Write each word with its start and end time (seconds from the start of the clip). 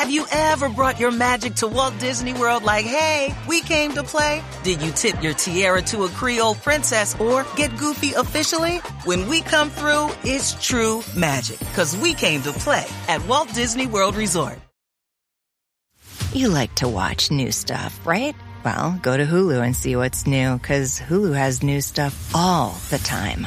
Have 0.00 0.10
you 0.10 0.24
ever 0.32 0.70
brought 0.70 0.98
your 0.98 1.10
magic 1.10 1.56
to 1.56 1.68
Walt 1.68 1.92
Disney 1.98 2.32
World 2.32 2.62
like, 2.62 2.86
hey, 2.86 3.34
we 3.46 3.60
came 3.60 3.92
to 3.92 4.02
play? 4.02 4.42
Did 4.62 4.80
you 4.80 4.92
tip 4.92 5.22
your 5.22 5.34
tiara 5.34 5.82
to 5.92 6.04
a 6.04 6.08
Creole 6.08 6.54
princess 6.54 7.14
or 7.20 7.44
get 7.54 7.76
goofy 7.76 8.14
officially? 8.14 8.78
When 9.04 9.28
we 9.28 9.42
come 9.42 9.68
through, 9.68 10.08
it's 10.24 10.54
true 10.54 11.02
magic 11.14 11.58
because 11.58 11.94
we 11.98 12.14
came 12.14 12.40
to 12.44 12.52
play 12.52 12.86
at 13.08 13.22
Walt 13.28 13.52
Disney 13.52 13.86
World 13.86 14.16
Resort. 14.16 14.58
You 16.32 16.48
like 16.48 16.74
to 16.76 16.88
watch 16.88 17.30
new 17.30 17.52
stuff, 17.52 18.00
right? 18.06 18.34
Well, 18.64 18.98
go 19.02 19.18
to 19.18 19.26
Hulu 19.26 19.62
and 19.62 19.76
see 19.76 19.96
what's 19.96 20.26
new 20.26 20.54
because 20.56 20.98
Hulu 20.98 21.36
has 21.36 21.62
new 21.62 21.82
stuff 21.82 22.34
all 22.34 22.74
the 22.88 22.98
time. 23.04 23.46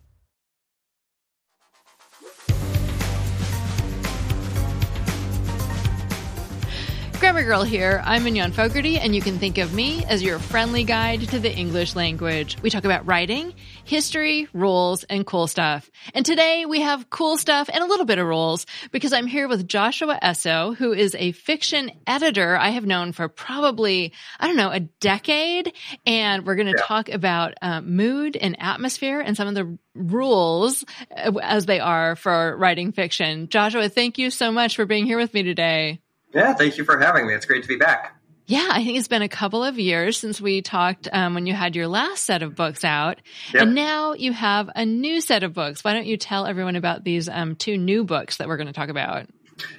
Grammar 7.21 7.43
Girl 7.43 7.61
here. 7.61 8.01
I'm 8.03 8.23
Mignon 8.23 8.51
Fogarty, 8.51 8.97
and 8.97 9.13
you 9.13 9.21
can 9.21 9.37
think 9.37 9.59
of 9.59 9.75
me 9.75 10.03
as 10.05 10.23
your 10.23 10.39
friendly 10.39 10.83
guide 10.83 11.21
to 11.29 11.37
the 11.37 11.55
English 11.55 11.95
language. 11.95 12.57
We 12.63 12.71
talk 12.71 12.83
about 12.83 13.05
writing, 13.05 13.53
history, 13.83 14.47
rules, 14.53 15.03
and 15.03 15.23
cool 15.23 15.45
stuff. 15.45 15.91
And 16.15 16.25
today 16.25 16.65
we 16.65 16.81
have 16.81 17.11
cool 17.11 17.37
stuff 17.37 17.69
and 17.71 17.83
a 17.83 17.85
little 17.85 18.07
bit 18.07 18.17
of 18.17 18.25
rules 18.25 18.65
because 18.91 19.13
I'm 19.13 19.27
here 19.27 19.47
with 19.47 19.67
Joshua 19.67 20.17
Essoe, 20.19 20.73
who 20.73 20.93
is 20.93 21.13
a 21.13 21.31
fiction 21.33 21.91
editor 22.07 22.57
I 22.57 22.69
have 22.69 22.87
known 22.87 23.11
for 23.11 23.29
probably, 23.29 24.13
I 24.39 24.47
don't 24.47 24.57
know, 24.57 24.71
a 24.71 24.79
decade. 24.79 25.73
And 26.07 26.43
we're 26.43 26.55
going 26.55 26.73
to 26.73 26.77
yeah. 26.79 26.85
talk 26.87 27.09
about 27.09 27.53
uh, 27.61 27.81
mood 27.81 28.35
and 28.35 28.59
atmosphere 28.59 29.19
and 29.19 29.37
some 29.37 29.47
of 29.47 29.53
the 29.53 29.77
rules 29.93 30.83
uh, 31.15 31.33
as 31.39 31.67
they 31.67 31.79
are 31.79 32.15
for 32.15 32.57
writing 32.57 32.93
fiction. 32.93 33.47
Joshua, 33.47 33.89
thank 33.89 34.17
you 34.17 34.31
so 34.31 34.51
much 34.51 34.75
for 34.75 34.87
being 34.87 35.05
here 35.05 35.19
with 35.19 35.35
me 35.35 35.43
today. 35.43 36.01
Yeah, 36.33 36.53
thank 36.53 36.77
you 36.77 36.85
for 36.85 36.97
having 36.97 37.27
me. 37.27 37.33
It's 37.33 37.45
great 37.45 37.63
to 37.63 37.67
be 37.67 37.77
back. 37.77 38.17
Yeah, 38.47 38.67
I 38.69 38.83
think 38.83 38.97
it's 38.97 39.07
been 39.07 39.21
a 39.21 39.29
couple 39.29 39.63
of 39.63 39.79
years 39.79 40.17
since 40.17 40.41
we 40.41 40.61
talked 40.61 41.07
um, 41.11 41.35
when 41.35 41.45
you 41.45 41.53
had 41.53 41.75
your 41.75 41.87
last 41.87 42.25
set 42.25 42.43
of 42.43 42.55
books 42.55 42.83
out. 42.83 43.19
Yep. 43.53 43.63
And 43.63 43.75
now 43.75 44.13
you 44.13 44.33
have 44.33 44.69
a 44.75 44.85
new 44.85 45.21
set 45.21 45.43
of 45.43 45.53
books. 45.53 45.83
Why 45.83 45.93
don't 45.93 46.05
you 46.05 46.17
tell 46.17 46.45
everyone 46.45 46.75
about 46.75 47.03
these 47.03 47.29
um, 47.29 47.55
two 47.55 47.77
new 47.77 48.03
books 48.03 48.37
that 48.37 48.47
we're 48.47 48.57
going 48.57 48.67
to 48.67 48.73
talk 48.73 48.89
about? 48.89 49.27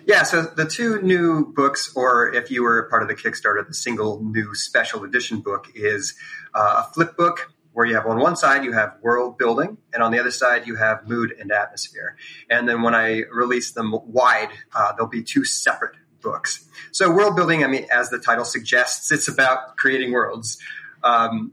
Yeah, 0.07 0.23
so 0.23 0.43
the 0.43 0.65
two 0.65 1.03
new 1.03 1.53
books, 1.53 1.93
or 1.95 2.33
if 2.33 2.51
you 2.51 2.63
were 2.63 2.85
part 2.85 3.03
of 3.03 3.09
the 3.09 3.15
Kickstarter, 3.15 3.67
the 3.67 3.75
single 3.75 4.23
new 4.23 4.55
special 4.55 5.05
edition 5.05 5.41
book 5.41 5.67
is 5.75 6.15
uh, 6.55 6.85
a 6.87 6.93
flip 6.95 7.17
book 7.17 7.53
where 7.73 7.87
you 7.87 7.95
have 7.95 8.07
on 8.07 8.19
one 8.19 8.37
side 8.37 8.65
you 8.65 8.73
have 8.73 8.97
world 9.03 9.39
building 9.39 9.79
and 9.93 10.03
on 10.03 10.13
the 10.13 10.19
other 10.19 10.31
side 10.31 10.67
you 10.67 10.77
have 10.77 11.09
mood 11.09 11.35
and 11.39 11.51
atmosphere 11.51 12.17
and 12.51 12.69
then 12.69 12.83
when 12.83 12.95
i 12.95 13.23
release 13.33 13.73
them 13.73 13.95
wide 14.05 14.51
uh, 14.75 14.93
there'll 14.93 15.09
be 15.09 15.23
two 15.23 15.45
separate 15.45 15.95
books. 16.23 16.67
So 16.93 17.11
world 17.13 17.37
building, 17.37 17.65
I 17.65 17.67
mean, 17.67 17.87
as 17.91 18.11
the 18.11 18.19
title 18.19 18.45
suggests, 18.45 19.11
it's 19.13 19.29
about 19.29 19.77
creating 19.77 20.13
worlds. 20.13 20.59
Um, 21.03 21.53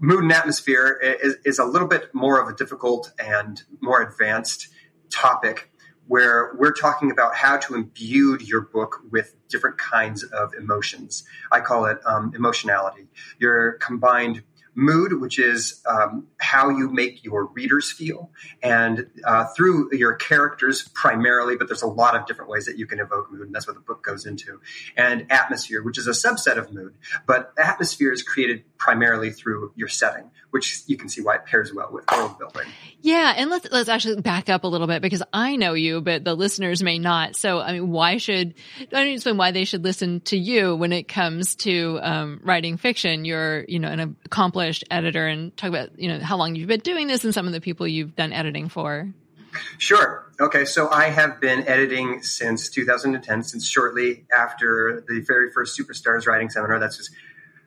mood 0.00 0.22
and 0.22 0.32
atmosphere 0.32 0.98
is, 1.22 1.36
is, 1.44 1.58
a 1.58 1.64
little 1.64 1.86
bit 1.86 2.14
more 2.14 2.40
of 2.40 2.48
a 2.48 2.54
difficult 2.54 3.12
and 3.18 3.62
more 3.80 4.02
advanced 4.02 4.68
topic 5.10 5.70
where 6.10 6.54
we're 6.58 6.72
talking 6.72 7.12
about 7.12 7.36
how 7.36 7.56
to 7.56 7.74
imbue 7.74 8.36
your 8.40 8.62
book 8.62 9.00
with 9.12 9.36
different 9.48 9.78
kinds 9.78 10.24
of 10.24 10.52
emotions. 10.54 11.22
I 11.52 11.60
call 11.60 11.84
it 11.84 11.98
um, 12.04 12.32
emotionality. 12.34 13.06
Your 13.38 13.74
combined 13.74 14.42
mood, 14.80 15.20
which 15.20 15.38
is 15.38 15.82
um, 15.86 16.26
how 16.38 16.70
you 16.70 16.90
make 16.90 17.22
your 17.22 17.46
readers 17.46 17.92
feel, 17.92 18.30
and 18.62 19.06
uh, 19.24 19.44
through 19.56 19.90
your 19.92 20.14
characters 20.14 20.88
primarily, 20.94 21.56
but 21.56 21.68
there's 21.68 21.82
a 21.82 21.86
lot 21.86 22.16
of 22.16 22.26
different 22.26 22.50
ways 22.50 22.66
that 22.66 22.78
you 22.78 22.86
can 22.86 22.98
evoke 22.98 23.30
mood, 23.30 23.46
and 23.46 23.54
that's 23.54 23.66
what 23.66 23.74
the 23.74 23.82
book 23.82 24.02
goes 24.02 24.26
into. 24.26 24.60
And 24.96 25.30
atmosphere, 25.30 25.82
which 25.82 25.98
is 25.98 26.06
a 26.06 26.12
subset 26.12 26.56
of 26.56 26.72
mood, 26.72 26.94
but 27.26 27.52
atmosphere 27.58 28.12
is 28.12 28.22
created 28.22 28.64
primarily 28.80 29.30
through 29.30 29.72
your 29.76 29.88
setting, 29.88 30.30
which 30.50 30.82
you 30.86 30.96
can 30.96 31.08
see 31.08 31.20
why 31.20 31.36
it 31.36 31.44
pairs 31.44 31.72
well 31.72 31.90
with 31.92 32.10
world 32.10 32.36
building. 32.38 32.66
Yeah, 33.02 33.34
and 33.36 33.50
let's 33.50 33.70
let's 33.70 33.90
actually 33.90 34.20
back 34.22 34.48
up 34.48 34.64
a 34.64 34.66
little 34.66 34.86
bit 34.86 35.02
because 35.02 35.22
I 35.32 35.56
know 35.56 35.74
you, 35.74 36.00
but 36.00 36.24
the 36.24 36.34
listeners 36.34 36.82
may 36.82 36.98
not. 36.98 37.36
So, 37.36 37.60
I 37.60 37.74
mean, 37.74 37.90
why 37.90 38.16
should 38.16 38.54
I 38.80 38.84
don't 38.86 39.08
explain 39.08 39.36
why 39.36 39.52
they 39.52 39.66
should 39.66 39.84
listen 39.84 40.22
to 40.22 40.36
you 40.36 40.74
when 40.74 40.92
it 40.92 41.06
comes 41.06 41.54
to 41.56 42.00
um, 42.02 42.40
writing 42.42 42.78
fiction? 42.78 43.24
You're, 43.24 43.64
you 43.68 43.78
know, 43.78 43.88
an 43.88 44.16
accomplished 44.24 44.84
editor, 44.90 45.26
and 45.26 45.54
talk 45.56 45.68
about 45.68 45.98
you 45.98 46.08
know 46.08 46.18
how 46.18 46.38
long 46.38 46.56
you've 46.56 46.68
been 46.68 46.80
doing 46.80 47.06
this 47.06 47.22
and 47.22 47.34
some 47.34 47.46
of 47.46 47.52
the 47.52 47.60
people 47.60 47.86
you've 47.86 48.16
done 48.16 48.32
editing 48.32 48.70
for. 48.70 49.12
Sure. 49.78 50.26
Okay. 50.40 50.64
So 50.64 50.88
I 50.88 51.10
have 51.10 51.40
been 51.40 51.66
editing 51.68 52.22
since 52.22 52.70
2010, 52.70 53.42
since 53.42 53.68
shortly 53.68 54.24
after 54.32 55.04
the 55.06 55.20
very 55.20 55.50
first 55.50 55.78
Superstars 55.78 56.26
writing 56.26 56.48
seminar. 56.48 56.78
That's 56.78 56.96
just 56.96 57.10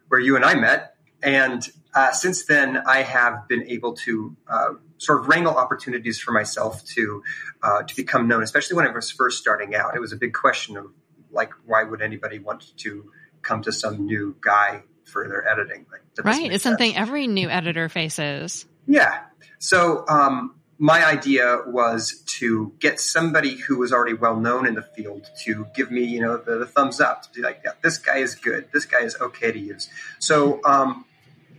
where 0.08 0.20
you 0.20 0.36
and 0.36 0.46
I 0.46 0.56
met. 0.56 0.93
And 1.24 1.68
uh, 1.96 2.12
since 2.12 2.46
then, 2.46 2.84
I 2.86 3.04
have 3.04 3.48
been 3.48 3.64
able 3.68 3.94
to 4.06 4.36
uh, 4.48 4.70
sort 4.98 5.22
of 5.22 5.28
wrangle 5.28 5.56
opportunities 5.56 6.20
for 6.20 6.32
myself 6.32 6.84
to 6.96 7.24
uh, 7.62 7.84
to 7.84 7.96
become 7.96 8.28
known, 8.28 8.44
especially 8.44 8.76
when 8.76 8.88
I 8.88 8.92
was 8.92 9.10
first 9.10 9.40
starting 9.40 9.74
out. 9.74 9.96
It 9.96 10.00
was 10.00 10.12
a 10.12 10.18
big 10.18 10.34
question 10.34 10.76
of 10.76 10.88
like, 11.32 11.52
why 11.66 11.84
would 11.84 12.02
anybody 12.02 12.40
want 12.40 12.76
to 12.78 13.12
come 13.42 13.62
to 13.64 13.72
some 13.72 14.06
new 14.06 14.36
guy 14.42 14.84
for 15.06 15.28
their 15.28 15.48
editing? 15.48 15.86
Like, 15.92 16.02
right, 16.26 16.52
it's 16.52 16.64
sense. 16.64 16.64
something 16.64 16.96
every 16.96 17.28
new 17.28 17.50
editor 17.50 17.90
faces. 17.90 18.66
Yeah. 18.86 19.22
So 19.60 20.04
um, 20.10 20.56
my 20.78 21.06
idea 21.06 21.60
was 21.68 22.24
to 22.40 22.74
get 22.80 23.00
somebody 23.00 23.56
who 23.56 23.78
was 23.78 23.94
already 23.94 24.14
well 24.14 24.36
known 24.36 24.68
in 24.68 24.76
the 24.76 24.82
field 24.82 25.30
to 25.46 25.68
give 25.76 25.92
me, 25.92 26.04
you 26.04 26.22
know, 26.22 26.38
the, 26.38 26.58
the 26.58 26.66
thumbs 26.66 27.00
up 27.00 27.24
to 27.24 27.30
be 27.32 27.42
like, 27.42 27.62
yeah, 27.64 27.72
this 27.82 27.98
guy 27.98 28.18
is 28.18 28.36
good. 28.36 28.68
This 28.74 28.86
guy 28.86 29.00
is 29.00 29.16
okay 29.22 29.52
to 29.52 29.60
use. 29.60 29.90
So 30.20 30.60
um, 30.66 31.06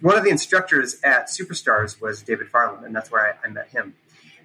one 0.04 0.18
of 0.18 0.22
the 0.22 0.28
instructors 0.28 1.00
at 1.02 1.28
Superstars 1.28 1.98
was 1.98 2.20
David 2.20 2.50
Farland, 2.50 2.84
and 2.84 2.94
that's 2.94 3.10
where 3.10 3.26
I, 3.26 3.46
I, 3.46 3.48
met 3.48 3.68
him. 3.70 3.94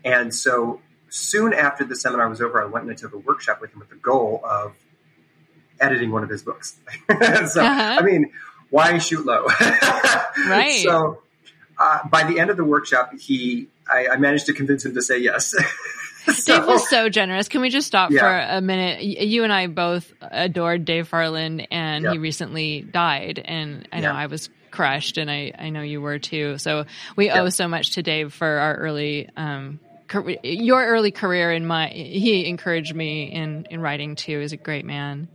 And 0.06 0.34
so 0.34 0.80
soon 1.10 1.52
after 1.52 1.84
the 1.84 1.98
seminar 1.98 2.30
was 2.30 2.40
over, 2.40 2.64
I 2.64 2.66
went 2.66 2.86
and 2.86 2.94
I 2.94 2.96
took 2.96 3.12
a 3.12 3.18
workshop 3.18 3.60
with 3.60 3.74
him 3.74 3.80
with 3.80 3.90
the 3.90 3.98
goal 3.98 4.40
of 4.42 4.74
editing 5.78 6.12
one 6.12 6.24
of 6.24 6.30
his 6.30 6.44
books. 6.44 6.78
so, 7.10 7.62
uh-huh. 7.62 7.98
I 8.00 8.02
mean, 8.04 8.32
why 8.70 8.98
shoot 9.00 9.26
low? 9.26 9.48
right. 10.48 10.82
So 10.82 11.24
uh, 11.78 12.08
by 12.08 12.24
the 12.24 12.40
end 12.40 12.52
of 12.52 12.56
the 12.56 12.64
workshop, 12.64 13.12
he 13.20 13.68
I, 13.92 14.08
I 14.14 14.16
managed 14.16 14.46
to 14.46 14.54
convince 14.54 14.86
him 14.86 14.94
to 14.94 15.02
say 15.02 15.18
yes. 15.18 15.54
so, 16.26 16.58
Dave 16.58 16.68
was 16.68 16.90
so 16.90 17.10
generous. 17.10 17.50
Can 17.50 17.60
we 17.60 17.70
just 17.70 17.86
stop 17.86 18.12
yeah. 18.12 18.22
for 18.22 18.58
a 18.58 18.62
minute? 18.62 19.04
You 19.04 19.44
and 19.44 19.52
I 19.52 19.68
both 19.68 20.14
adored 20.22 20.86
Dave 20.86 21.10
Farland, 21.10 21.68
and 21.70 22.06
yeah. 22.06 22.14
he 22.14 22.18
recently 22.18 22.80
died. 22.80 23.42
And 23.44 23.90
I 23.92 24.00
know 24.00 24.14
yeah. 24.14 24.18
I 24.18 24.28
was 24.28 24.50
crushed, 24.72 25.18
and 25.18 25.30
I, 25.30 25.52
I 25.58 25.70
know 25.70 25.82
you 25.82 26.02
were 26.02 26.20
too. 26.20 26.58
So 26.58 26.86
we 27.16 27.28
yep. 27.28 27.38
owe 27.38 27.50
so 27.50 27.68
much 27.68 27.92
to 27.96 28.04
Dave 28.04 28.34
for 28.34 28.48
our 28.48 28.76
early, 28.76 29.30
um, 29.36 29.80
your 30.44 30.86
early 30.86 31.12
career 31.12 31.52
in 31.52 31.66
my. 31.66 31.90
He 31.90 32.48
encouraged 32.48 32.96
me 32.96 33.32
in 33.32 33.68
in 33.70 33.82
writing 33.82 34.16
too. 34.16 34.40
He's 34.40 34.54
a 34.54 34.58
great 34.58 34.86
man. 34.86 35.30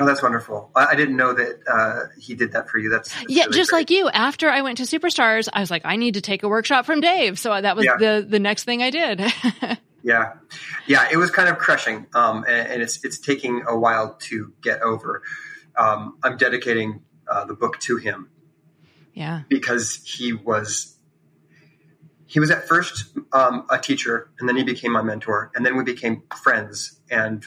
Oh, 0.00 0.06
that's 0.06 0.22
wonderful. 0.22 0.70
I, 0.74 0.86
I 0.86 0.94
didn't 0.94 1.16
know 1.16 1.34
that 1.34 1.60
uh, 1.70 2.06
he 2.18 2.34
did 2.34 2.52
that 2.52 2.70
for 2.70 2.78
you. 2.78 2.88
That's, 2.88 3.14
that's 3.14 3.30
yeah, 3.30 3.44
really 3.44 3.56
just 3.56 3.70
great. 3.70 3.80
like 3.80 3.90
you. 3.90 4.08
After 4.08 4.48
I 4.48 4.62
went 4.62 4.78
to 4.78 4.84
Superstars, 4.84 5.48
I 5.52 5.60
was 5.60 5.70
like, 5.70 5.82
I 5.84 5.96
need 5.96 6.14
to 6.14 6.22
take 6.22 6.42
a 6.42 6.48
workshop 6.48 6.86
from 6.86 7.00
Dave. 7.00 7.38
So 7.38 7.60
that 7.60 7.76
was 7.76 7.84
yeah. 7.84 7.96
the 7.98 8.26
the 8.26 8.38
next 8.38 8.64
thing 8.64 8.82
I 8.82 8.88
did. 8.88 9.20
yeah, 10.02 10.32
yeah, 10.86 11.08
it 11.12 11.18
was 11.18 11.30
kind 11.30 11.50
of 11.50 11.58
crushing, 11.58 12.06
um, 12.14 12.44
and, 12.48 12.68
and, 12.68 12.82
it's 12.82 13.04
it's 13.04 13.18
taking 13.18 13.64
a 13.68 13.78
while 13.78 14.14
to 14.20 14.52
get 14.62 14.80
over. 14.80 15.22
Um, 15.76 16.16
I'm 16.22 16.38
dedicating 16.38 17.02
uh, 17.28 17.44
the 17.44 17.54
book 17.54 17.78
to 17.80 17.96
him 17.96 18.30
yeah. 19.14 19.42
Because 19.48 20.02
he 20.04 20.32
was 20.32 20.96
he 22.26 22.38
was 22.38 22.50
at 22.50 22.68
first 22.68 23.16
um, 23.32 23.66
a 23.70 23.78
teacher, 23.78 24.30
and 24.38 24.48
then 24.48 24.56
he 24.56 24.62
became 24.62 24.92
my 24.92 25.02
mentor, 25.02 25.50
and 25.54 25.66
then 25.66 25.76
we 25.76 25.82
became 25.82 26.22
friends. 26.42 27.00
And 27.10 27.44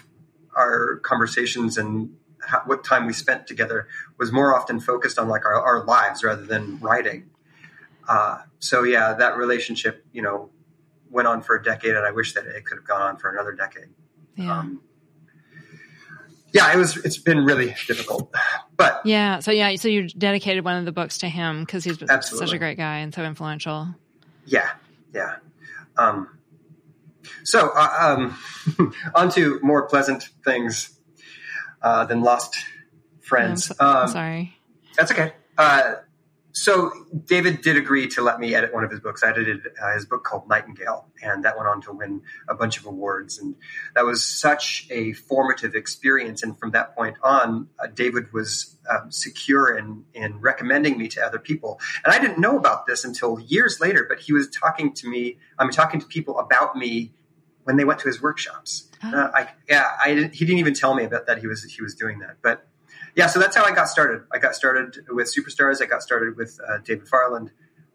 our 0.55 0.97
conversations 0.97 1.77
and 1.77 2.15
how, 2.45 2.61
what 2.65 2.83
time 2.83 3.05
we 3.05 3.13
spent 3.13 3.47
together 3.47 3.87
was 4.17 4.31
more 4.31 4.53
often 4.53 4.79
focused 4.79 5.17
on 5.17 5.27
like 5.27 5.45
our, 5.45 5.55
our 5.55 5.85
lives 5.85 6.23
rather 6.23 6.45
than 6.45 6.79
writing. 6.79 7.29
Uh, 8.07 8.39
so 8.59 8.83
yeah, 8.83 9.13
that 9.13 9.37
relationship, 9.37 10.05
you 10.11 10.21
know, 10.21 10.49
went 11.09 11.27
on 11.27 11.41
for 11.41 11.55
a 11.55 11.63
decade, 11.63 11.95
and 11.95 12.05
I 12.05 12.11
wish 12.11 12.33
that 12.33 12.45
it 12.45 12.65
could 12.65 12.77
have 12.77 12.87
gone 12.87 13.01
on 13.01 13.17
for 13.17 13.29
another 13.31 13.53
decade. 13.53 13.89
Yeah. 14.35 14.59
Um, 14.59 14.81
yeah, 16.53 16.71
it 16.71 16.77
was. 16.77 16.97
It's 16.97 17.17
been 17.17 17.45
really 17.45 17.75
difficult, 17.87 18.33
but 18.77 19.01
yeah. 19.05 19.39
So 19.39 19.51
yeah, 19.51 19.75
so 19.75 19.87
you 19.87 20.07
dedicated 20.07 20.63
one 20.63 20.77
of 20.77 20.85
the 20.85 20.91
books 20.91 21.19
to 21.19 21.29
him 21.29 21.61
because 21.61 21.83
he's 21.83 22.01
absolutely. 22.01 22.47
such 22.47 22.55
a 22.55 22.59
great 22.59 22.77
guy 22.77 22.99
and 22.99 23.13
so 23.13 23.23
influential. 23.23 23.87
Yeah, 24.45 24.69
Yeah. 25.13 25.35
Um, 25.97 26.27
so, 27.43 27.69
uh, 27.69 28.15
um, 28.77 28.93
on 29.15 29.29
to 29.31 29.59
more 29.61 29.87
pleasant 29.87 30.29
things 30.43 30.97
uh, 31.81 32.05
than 32.05 32.21
lost 32.21 32.55
friends. 33.21 33.65
So, 33.65 33.75
um, 33.79 34.07
sorry. 34.07 34.57
That's 34.97 35.11
okay. 35.11 35.33
Uh, 35.57 35.95
so 36.53 36.91
David 37.25 37.61
did 37.61 37.77
agree 37.77 38.07
to 38.09 38.21
let 38.21 38.39
me 38.39 38.53
edit 38.53 38.73
one 38.73 38.83
of 38.83 38.91
his 38.91 38.99
books. 38.99 39.23
I 39.23 39.31
edited 39.31 39.61
uh, 39.81 39.93
his 39.95 40.05
book 40.05 40.23
called 40.23 40.47
Nightingale, 40.47 41.07
and 41.23 41.43
that 41.43 41.57
went 41.57 41.67
on 41.67 41.81
to 41.81 41.91
win 41.91 42.21
a 42.47 42.53
bunch 42.53 42.77
of 42.77 42.85
awards. 42.85 43.39
And 43.39 43.55
that 43.95 44.05
was 44.05 44.23
such 44.23 44.87
a 44.91 45.13
formative 45.13 45.73
experience. 45.73 46.43
And 46.43 46.57
from 46.57 46.69
that 46.71 46.95
point 46.95 47.17
on, 47.23 47.69
uh, 47.79 47.87
David 47.87 48.31
was 48.33 48.77
um, 48.87 49.11
secure 49.11 49.75
in 49.75 50.05
in 50.13 50.39
recommending 50.39 50.95
me 50.99 51.07
to 51.09 51.25
other 51.25 51.39
people. 51.39 51.79
And 52.05 52.13
I 52.13 52.19
didn't 52.19 52.37
know 52.37 52.55
about 52.55 52.85
this 52.85 53.03
until 53.03 53.39
years 53.39 53.79
later. 53.81 54.05
But 54.07 54.19
he 54.19 54.31
was 54.31 54.47
talking 54.47 54.93
to 54.93 55.09
me. 55.09 55.39
I'm 55.57 55.71
talking 55.71 55.99
to 56.01 56.05
people 56.05 56.37
about 56.37 56.75
me 56.75 57.13
when 57.63 57.77
they 57.77 57.83
went 57.83 57.99
to 58.01 58.07
his 58.07 58.21
workshops. 58.21 58.89
Oh. 59.03 59.11
Uh, 59.11 59.31
I, 59.33 59.49
yeah, 59.67 59.87
I 60.03 60.13
didn't, 60.13 60.35
he 60.35 60.45
didn't 60.45 60.59
even 60.59 60.75
tell 60.75 60.93
me 60.93 61.03
about 61.03 61.25
that 61.25 61.39
he 61.39 61.47
was 61.47 61.63
he 61.63 61.81
was 61.81 61.95
doing 61.95 62.19
that, 62.19 62.37
but 62.43 62.67
yeah, 63.15 63.27
so 63.27 63.39
that's 63.39 63.55
how 63.55 63.63
I 63.63 63.71
got 63.71 63.87
started. 63.89 64.23
I 64.31 64.39
got 64.39 64.55
started 64.55 65.05
with 65.09 65.33
Superstars. 65.33 65.81
I 65.81 65.85
got 65.85 66.01
started 66.01 66.35
with 66.35 66.59
uh, 66.67 66.79
David 66.79 67.07
Farland. 67.07 67.51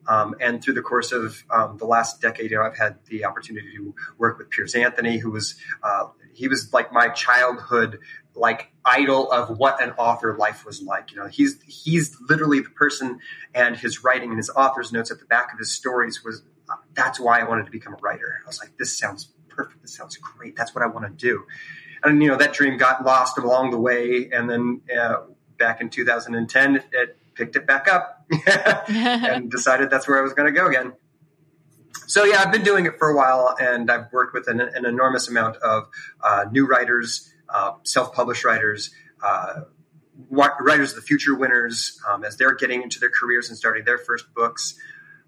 Um, 0.07 0.35
and 0.41 0.63
through 0.63 0.75
the 0.75 0.83
course 0.83 1.13
of 1.13 1.45
um, 1.51 1.77
the 1.77 1.85
last 1.85 2.23
decade, 2.23 2.51
you 2.51 2.57
know, 2.57 2.63
I've 2.63 2.79
had 2.79 2.97
the 3.07 3.27
opportunity 3.27 3.77
to 3.77 3.95
work 4.17 4.39
with 4.39 4.49
Piers 4.49 4.75
Anthony, 4.75 5.19
who 5.19 5.31
was 5.31 5.57
uh, 5.83 6.05
he 6.33 6.49
was 6.49 6.73
like 6.73 6.93
my 6.93 7.09
childhood 7.11 7.99
like 8.35 8.73
idol 8.85 9.31
of 9.31 9.59
what 9.59 9.83
an 9.83 9.91
author 9.99 10.35
life 10.37 10.65
was 10.65 10.81
like. 10.81 11.11
You 11.11 11.19
know, 11.19 11.27
he's 11.27 11.61
he's 11.67 12.17
literally 12.27 12.61
the 12.61 12.71
person, 12.71 13.19
and 13.55 13.77
his 13.77 14.03
writing 14.03 14.31
and 14.31 14.39
his 14.39 14.49
author's 14.51 14.93
notes 14.93 15.11
at 15.11 15.19
the 15.19 15.27
back 15.27 15.53
of 15.53 15.59
his 15.59 15.73
stories 15.73 16.25
was 16.25 16.43
uh, 16.71 16.77
that's 16.95 17.21
why 17.21 17.41
I 17.41 17.45
wanted 17.45 17.67
to 17.67 17.73
become 17.73 17.93
a 17.93 17.99
writer. 17.99 18.41
I 18.43 18.47
was 18.47 18.61
like, 18.61 18.79
this 18.79 18.99
sounds 18.99 19.31
perfect. 19.51 19.83
This 19.83 19.95
sounds 19.95 20.17
great. 20.17 20.57
That's 20.57 20.75
what 20.75 20.83
I 20.83 20.87
want 20.87 21.05
to 21.07 21.13
do 21.13 21.45
and 22.03 22.23
you 22.23 22.29
know 22.29 22.37
that 22.37 22.53
dream 22.53 22.77
got 22.77 23.05
lost 23.05 23.39
along 23.39 23.71
the 23.71 23.79
way, 23.79 24.31
and 24.33 24.49
then 24.49 24.81
uh, 24.99 25.23
back 25.59 25.81
in 25.81 25.91
2010, 25.91 26.77
it, 26.77 26.85
it 26.93 27.17
picked 27.35 27.57
it 27.57 27.67
back 27.67 27.89
up 27.89 28.27
and 28.89 29.51
decided 29.51 29.91
that's 29.91 30.09
where 30.09 30.19
I 30.19 30.23
was 30.23 30.33
going 30.33 30.53
to 30.53 30.59
go 30.59 30.67
again. 30.67 30.93
So 32.07 32.25
yeah, 32.25 32.41
I've 32.41 32.53
been 32.53 32.65
doing 32.65 32.87
it 32.87 32.99
for 32.99 33.09
a 33.09 33.17
while, 33.17 33.55
and 33.61 33.91
I've 33.91 34.13
worked 34.13 34.35
with 34.35 34.49
an, 34.49 34.61
an 34.61 34.87
enormous 34.87 35.29
amount 35.29 35.57
of 35.57 35.89
uh, 36.23 36.47
new 36.51 36.67
writers, 36.67 37.33
uh, 37.49 37.73
self-published 37.85 38.45
writers. 38.45 38.91
Uh, 39.23 39.63
writers 40.31 40.91
of 40.91 40.97
the 40.97 41.03
future 41.03 41.37
winners 41.37 42.01
um, 42.09 42.25
as 42.25 42.37
they're 42.37 42.55
getting 42.55 42.83
into 42.83 42.99
their 42.99 43.11
careers 43.11 43.51
and 43.51 43.57
starting 43.57 43.85
their 43.85 43.99
first 43.99 44.35
books 44.35 44.77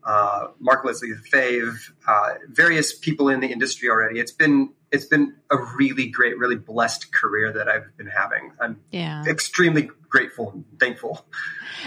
uh, 0.04 0.48
Mark 0.58 0.84
Leslie 0.84 1.12
Lefebvre, 1.12 1.78
uh, 2.06 2.34
various 2.48 2.96
people 2.96 3.28
in 3.28 3.40
the 3.40 3.48
industry 3.48 3.88
already. 3.88 4.18
It's 4.18 4.32
been 4.32 4.70
it's 4.92 5.04
been 5.04 5.36
a 5.50 5.56
really 5.76 6.08
great, 6.08 6.38
really 6.38 6.56
blessed 6.56 7.12
career 7.12 7.52
that 7.52 7.68
I've 7.68 7.96
been 7.96 8.08
having. 8.08 8.52
I'm 8.60 8.80
yeah. 8.90 9.24
extremely 9.26 9.90
grateful 10.08 10.50
and 10.50 10.64
thankful. 10.78 11.24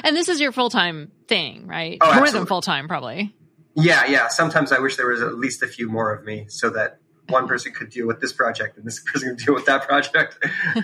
And 0.04 0.16
this 0.16 0.30
is 0.30 0.40
your 0.40 0.52
full 0.52 0.70
time 0.70 1.12
thing, 1.28 1.68
right? 1.68 1.98
Oh, 2.02 2.06
more 2.06 2.14
absolutely. 2.14 2.40
than 2.40 2.48
full 2.48 2.62
time, 2.62 2.88
probably. 2.88 3.36
Yeah, 3.76 4.06
yeah. 4.06 4.28
Sometimes 4.28 4.72
I 4.72 4.80
wish 4.80 4.96
there 4.96 5.08
was 5.08 5.22
at 5.22 5.36
least 5.36 5.64
a 5.64 5.68
few 5.68 5.90
more 5.90 6.14
of 6.14 6.24
me 6.24 6.46
so 6.48 6.70
that 6.72 7.00
one 7.30 7.48
person 7.48 7.72
could 7.72 7.90
deal 7.90 8.06
with 8.06 8.20
this 8.20 8.34
project 8.34 8.78
and 8.78 8.86
this 8.86 9.00
person 9.00 9.30
could 9.30 9.46
deal 9.46 9.56
with 9.56 9.66
that 9.66 9.88
project. 9.88 10.38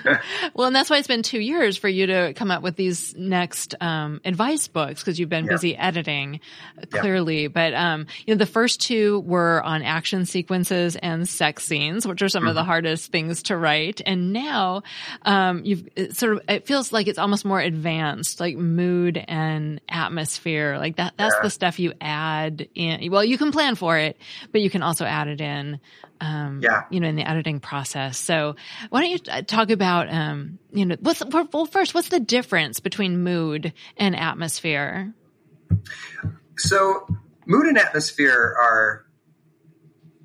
well, 0.53 0.67
and 0.67 0.75
that's 0.75 0.89
why 0.89 0.97
it's 0.97 1.07
been 1.07 1.21
two 1.21 1.39
years 1.39 1.77
for 1.77 1.89
you 1.89 2.07
to 2.07 2.33
come 2.33 2.49
up 2.49 2.63
with 2.63 2.75
these 2.75 3.15
next 3.15 3.75
um, 3.81 4.21
advice 4.23 4.67
books 4.67 5.01
because 5.01 5.19
you've 5.19 5.29
been 5.29 5.45
yeah. 5.45 5.51
busy 5.51 5.75
editing, 5.75 6.39
clearly. 6.91 7.43
Yeah. 7.43 7.47
But 7.49 7.73
um, 7.73 8.07
you 8.25 8.33
know, 8.33 8.39
the 8.39 8.45
first 8.45 8.81
two 8.81 9.19
were 9.21 9.61
on 9.63 9.83
action 9.83 10.25
sequences 10.25 10.95
and 10.95 11.27
sex 11.27 11.65
scenes, 11.65 12.07
which 12.07 12.21
are 12.21 12.29
some 12.29 12.41
mm-hmm. 12.41 12.49
of 12.49 12.55
the 12.55 12.61
mm-hmm. 12.61 12.69
hardest 12.69 13.11
things 13.11 13.43
to 13.43 13.57
write. 13.57 14.01
And 14.05 14.31
now 14.31 14.83
um, 15.23 15.63
you've 15.65 15.87
sort 16.11 16.33
of 16.33 16.41
it 16.47 16.67
feels 16.67 16.93
like 16.93 17.07
it's 17.07 17.19
almost 17.19 17.43
more 17.43 17.59
advanced, 17.59 18.39
like 18.39 18.55
mood 18.55 19.23
and 19.27 19.81
atmosphere. 19.89 20.77
Like 20.77 20.95
that. 20.95 21.13
That's 21.17 21.35
yeah. 21.35 21.43
the 21.43 21.49
stuff 21.49 21.79
you 21.79 21.93
add 21.99 22.67
in. 22.75 23.11
Well, 23.11 23.25
you 23.25 23.37
can 23.37 23.51
plan 23.51 23.75
for 23.75 23.97
it, 23.97 24.17
but 24.51 24.61
you 24.61 24.69
can 24.69 24.83
also 24.83 25.05
add 25.05 25.27
it 25.27 25.41
in 25.41 25.79
um, 26.21 26.59
yeah. 26.61 26.83
you 26.89 26.99
know, 26.99 27.07
in 27.07 27.15
the 27.15 27.27
editing 27.27 27.59
process. 27.59 28.17
So 28.17 28.55
why 28.89 29.01
don't 29.01 29.09
you 29.11 29.43
talk 29.43 29.69
about, 29.69 30.11
um, 30.11 30.59
you 30.71 30.85
know, 30.85 30.95
what's, 30.99 31.23
well, 31.25 31.65
first, 31.65 31.93
what's 31.93 32.09
the 32.09 32.19
difference 32.19 32.79
between 32.79 33.23
mood 33.23 33.73
and 33.97 34.15
atmosphere? 34.15 35.13
So 36.57 37.07
mood 37.45 37.67
and 37.67 37.77
atmosphere 37.77 38.55
are, 38.59 39.05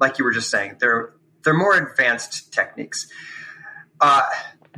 like 0.00 0.18
you 0.18 0.24
were 0.24 0.32
just 0.32 0.50
saying, 0.50 0.76
they're, 0.80 1.14
they're 1.44 1.54
more 1.54 1.76
advanced 1.76 2.52
techniques. 2.52 3.06
Uh, 4.00 4.22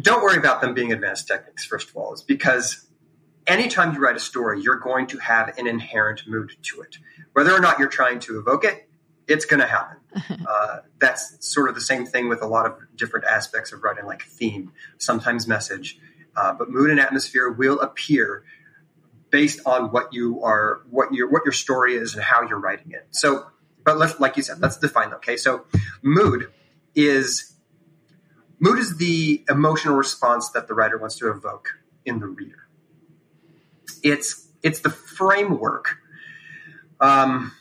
don't 0.01 0.23
worry 0.23 0.37
about 0.37 0.61
them 0.61 0.75
being 0.75 0.93
advanced 0.93 1.27
techniques, 1.27 1.65
first 1.65 1.89
of 1.89 1.97
all, 1.97 2.13
is 2.13 2.23
because 2.23 2.87
anytime 3.47 3.95
you 3.95 4.01
write 4.01 4.17
a 4.17 4.21
story, 4.21 4.61
you're 4.61 4.79
going 4.79 5.07
to 5.07 5.19
have 5.19 5.57
an 5.57 5.67
inherent 5.67 6.23
mood 6.27 6.53
to 6.63 6.83
it. 6.83 6.99
Whether 7.33 7.53
or 7.53 7.61
not 7.61 7.79
you're 7.79 7.89
trying 7.89 8.19
to 8.21 8.39
evoke 8.39 8.65
it, 8.65 8.89
it's 9.27 9.45
going 9.45 9.61
to 9.61 9.67
happen. 9.67 9.97
Uh, 10.47 10.79
that's 11.01 11.37
sort 11.41 11.69
of 11.69 11.75
the 11.75 11.81
same 11.81 12.07
thing 12.07 12.29
with 12.29 12.41
a 12.41 12.47
lot 12.47 12.67
of 12.67 12.79
different 12.95 13.27
aspects 13.27 13.73
of 13.73 13.83
writing, 13.83 14.07
like 14.07 14.23
theme, 14.23 14.73
sometimes 14.97 15.49
message. 15.49 15.99
Uh, 16.37 16.53
but 16.53 16.71
mood 16.71 16.89
and 16.89 17.01
atmosphere 17.01 17.51
will 17.51 17.81
appear 17.81 18.45
based 19.31 19.61
on 19.67 19.91
what 19.91 20.13
you 20.13 20.43
are, 20.43 20.83
what 20.89 21.13
your 21.13 21.29
what 21.29 21.43
your 21.45 21.53
story 21.53 21.97
is, 21.97 22.15
and 22.15 22.23
how 22.23 22.43
you're 22.43 22.61
writing 22.61 22.93
it. 22.93 23.09
So, 23.11 23.47
but 23.85 23.99
let's, 23.99 24.19
like 24.21 24.37
you 24.37 24.43
said, 24.43 24.61
let's 24.61 24.77
define 24.77 25.11
that. 25.11 25.17
Okay, 25.17 25.37
so 25.37 25.65
mood 26.03 26.53
is 26.95 27.55
mood 28.59 28.79
is 28.79 28.97
the 28.99 29.45
emotional 29.49 29.97
response 29.97 30.51
that 30.51 30.69
the 30.69 30.75
writer 30.75 30.99
wants 30.99 31.17
to 31.17 31.31
evoke 31.31 31.79
in 32.05 32.21
the 32.21 32.27
reader. 32.27 32.69
It's 34.03 34.49
it's 34.63 34.81
the 34.81 34.91
framework. 34.91 35.99
Um, 37.01 37.53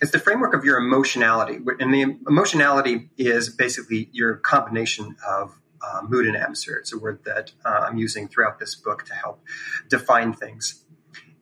it's 0.00 0.10
the 0.10 0.18
framework 0.18 0.54
of 0.54 0.64
your 0.64 0.78
emotionality. 0.78 1.58
And 1.78 1.92
the 1.92 2.16
emotionality 2.26 3.10
is 3.16 3.50
basically 3.50 4.08
your 4.12 4.36
combination 4.36 5.16
of 5.26 5.60
uh, 5.82 6.02
mood 6.02 6.26
and 6.26 6.36
atmosphere. 6.36 6.76
It's 6.76 6.92
a 6.92 6.98
word 6.98 7.20
that 7.24 7.52
uh, 7.64 7.86
I'm 7.88 7.98
using 7.98 8.28
throughout 8.28 8.58
this 8.58 8.74
book 8.74 9.04
to 9.06 9.14
help 9.14 9.42
define 9.88 10.32
things. 10.32 10.84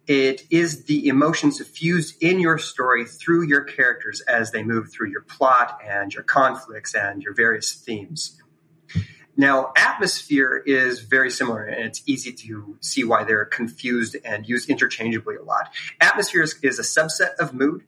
It 0.07 0.45
is 0.51 0.85
the 0.85 1.09
emotions 1.09 1.61
fused 1.61 2.23
in 2.23 2.41
your 2.41 2.57
story 2.57 3.05
through 3.05 3.47
your 3.47 3.63
characters 3.63 4.23
as 4.23 4.53
they 4.53 4.63
move 4.63 4.91
through 4.91 5.11
your 5.11 5.21
plot 5.21 5.81
and 5.87 6.13
your 6.15 6.23
conflicts 6.23 6.95
and 6.95 7.23
your 7.23 7.35
various 7.35 7.75
themes. 7.75 8.41
Now, 9.37 9.73
atmosphere 9.77 10.65
is 10.67 11.01
very 11.01 11.31
similar, 11.31 11.63
and 11.63 11.85
it's 11.87 12.03
easy 12.07 12.33
to 12.33 12.77
see 12.81 13.05
why 13.05 13.23
they're 13.23 13.45
confused 13.45 14.17
and 14.25 14.49
used 14.49 14.69
interchangeably 14.69 15.37
a 15.37 15.43
lot. 15.43 15.73
Atmosphere 16.01 16.43
is, 16.43 16.57
is 16.63 16.81
a 16.81 16.83
subset 16.83 17.37
of 17.37 17.55
mood, 17.55 17.85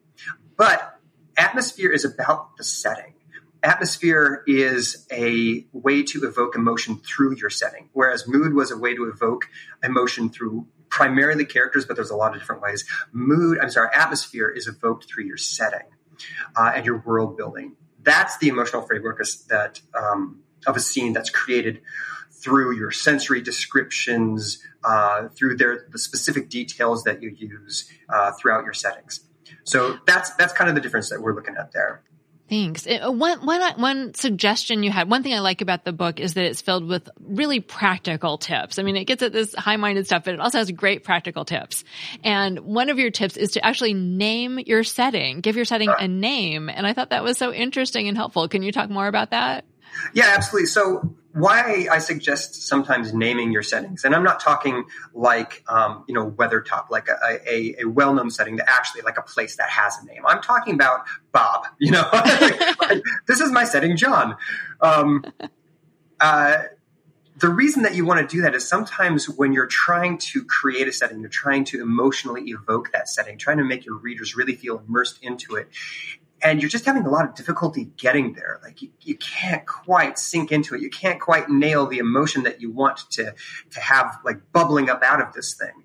but 0.61 1.01
atmosphere 1.39 1.91
is 1.91 2.05
about 2.05 2.59
the 2.59 2.65
setting. 2.65 3.15
Atmosphere 3.63 4.45
is 4.47 5.07
a 5.11 5.65
way 5.73 6.03
to 6.03 6.27
evoke 6.27 6.55
emotion 6.55 6.99
through 6.99 7.37
your 7.37 7.49
setting, 7.49 7.89
whereas 7.95 8.29
mood 8.29 8.53
was 8.53 8.71
a 8.71 8.77
way 8.77 8.95
to 8.95 9.05
evoke 9.05 9.49
emotion 9.83 10.29
through 10.29 10.67
primarily 10.91 11.47
characters, 11.47 11.87
but 11.87 11.97
there's 11.97 12.11
a 12.11 12.15
lot 12.15 12.35
of 12.35 12.41
different 12.43 12.61
ways. 12.61 12.85
Mood, 13.11 13.59
I'm 13.59 13.71
sorry, 13.71 13.89
atmosphere 13.95 14.51
is 14.51 14.67
evoked 14.67 15.09
through 15.09 15.25
your 15.25 15.39
setting 15.39 15.87
uh, 16.55 16.73
and 16.75 16.85
your 16.85 16.99
world 17.07 17.39
building. 17.39 17.77
That's 18.03 18.37
the 18.37 18.49
emotional 18.49 18.83
framework 18.83 19.19
that 19.49 19.81
um, 19.95 20.41
of 20.67 20.77
a 20.77 20.81
scene 20.81 21.15
that's 21.15 21.31
created 21.31 21.81
through 22.33 22.77
your 22.77 22.91
sensory 22.91 23.41
descriptions, 23.41 24.63
uh, 24.85 25.29
through 25.29 25.57
their, 25.57 25.87
the 25.91 25.99
specific 25.99 26.51
details 26.51 27.05
that 27.05 27.23
you 27.23 27.31
use 27.31 27.91
uh, 28.11 28.33
throughout 28.33 28.65
your 28.65 28.75
settings. 28.75 29.21
So 29.65 29.99
that's 30.07 30.35
that's 30.35 30.53
kind 30.53 30.69
of 30.69 30.75
the 30.75 30.81
difference 30.81 31.11
that 31.11 31.21
we're 31.21 31.35
looking 31.35 31.57
at 31.57 31.73
there. 31.73 32.03
Thanks. 32.49 32.85
Uh, 32.85 33.13
one, 33.13 33.47
one, 33.47 33.81
one 33.81 34.15
suggestion 34.15 34.83
you 34.83 34.91
had, 34.91 35.09
one 35.09 35.23
thing 35.23 35.33
I 35.33 35.39
like 35.39 35.61
about 35.61 35.85
the 35.85 35.93
book 35.93 36.19
is 36.19 36.35
that 36.35 36.45
it's 36.45 36.61
filled 36.61 36.85
with 36.89 37.09
really 37.21 37.61
practical 37.61 38.39
tips. 38.39 38.81
I 38.81 38.83
mean, 38.83 38.97
it 38.97 39.05
gets 39.05 39.23
at 39.23 39.33
this 39.33 39.55
high-minded 39.55 40.07
stuff, 40.07 40.25
but 40.25 40.35
it 40.35 40.41
also 40.41 40.59
has 40.59 40.69
great 40.73 41.05
practical 41.05 41.45
tips. 41.45 41.85
And 42.25 42.59
one 42.59 42.91
of 42.91 42.99
your 42.99 43.13
tips 43.13 43.37
is 43.37 43.53
to 43.53 43.65
actually 43.65 43.95
name 43.95 44.59
your 44.59 44.83
setting, 44.83 45.43
give 45.43 45.55
your 45.55 45.65
setting 45.65 45.93
a 45.97 46.09
name. 46.09 46.69
And 46.69 46.89
I 46.89 46.93
thought 46.93 47.11
that 47.11 47.23
was 47.23 47.39
so 47.39 47.53
interesting 47.53 48.09
and 48.09 48.17
helpful. 48.17 48.49
Can 48.49 48.65
you 48.65 48.73
talk 48.73 48.91
more 48.91 49.07
about 49.07 49.31
that? 49.31 49.65
Yeah, 50.13 50.35
absolutely. 50.37 50.67
So 50.67 51.15
why 51.33 51.87
I 51.91 51.99
suggest 51.99 52.67
sometimes 52.67 53.15
naming 53.15 53.53
your 53.53 53.63
settings, 53.63 54.05
and 54.05 54.15
I'm 54.15 54.25
not 54.25 54.41
talking 54.41 54.85
like 55.15 55.63
um, 55.69 56.05
you 56.09 56.15
know 56.15 56.31
Weathertop, 56.31 56.91
like 56.91 57.09
a, 57.09 57.39
a, 57.49 57.83
a, 57.83 57.85
well-known 57.85 58.31
setting 58.31 58.57
that 58.57 58.69
actually 58.69 59.03
like 59.03 59.17
a 59.17 59.23
place 59.23 59.57
that 59.57 59.71
has 59.71 59.97
a 60.03 60.07
name. 60.07 60.23
I'm 60.27 60.43
talking 60.43 60.75
about 60.75 61.05
Bob. 61.33 61.65
You 61.79 61.93
know, 61.93 62.09
like, 62.13 63.03
this 63.27 63.41
is 63.41 63.51
my 63.51 63.65
setting, 63.65 63.97
John. 63.97 64.37
Um, 64.83 65.25
uh, 66.21 66.59
the 67.39 67.49
reason 67.49 67.85
that 67.85 67.95
you 67.95 68.05
want 68.05 68.21
to 68.21 68.37
do 68.37 68.43
that 68.43 68.55
is 68.55 68.69
sometimes 68.69 69.27
when 69.27 69.55
you're 69.55 69.67
trying 69.67 70.19
to 70.19 70.45
create 70.45 70.87
a 70.87 70.93
setting, 70.93 71.21
you're 71.21 71.31
trying 71.31 71.65
to 71.67 71.81
emotionally 71.81 72.51
evoke 72.51 72.93
that 72.93 73.09
setting, 73.09 73.39
trying 73.39 73.57
to 73.57 73.65
make 73.65 73.87
your 73.87 73.97
readers 73.97 74.37
really 74.37 74.55
feel 74.55 74.83
immersed 74.87 75.23
into 75.23 75.55
it 75.55 75.69
and 76.43 76.61
you're 76.61 76.71
just 76.71 76.85
having 76.85 77.05
a 77.05 77.11
lot 77.11 77.25
of 77.25 77.35
difficulty 77.35 77.91
getting 77.97 78.33
there. 78.35 78.61
Like 78.63 78.83
you, 78.83 78.91
you 79.03 79.17
can't 79.17 79.67
quite 79.67 80.19
sink 80.19 80.53
into 80.53 80.75
it. 80.75 80.81
You 80.81 80.91
can't 80.91 81.21
quite 81.21 81.49
nail 81.49 81.87
the 81.87 81.99
emotion 81.99 82.45
that 82.45 82.61
you 82.61 82.71
want 82.71 82.99
to, 83.11 83.35
to 83.71 83.81
have 83.81 84.19
like 84.25 84.53
bubbling 84.53 84.89
up 84.89 85.03
out 85.03 85.21
of 85.21 85.33
this 85.33 85.55
thing. 85.55 85.85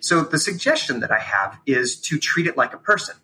So 0.00 0.22
the 0.22 0.38
suggestion 0.38 1.00
that 1.00 1.10
I 1.10 1.18
have 1.18 1.58
is 1.66 2.00
to 2.02 2.18
treat 2.18 2.46
it 2.46 2.56
like 2.56 2.74
a 2.74 2.78
person. 2.78 3.16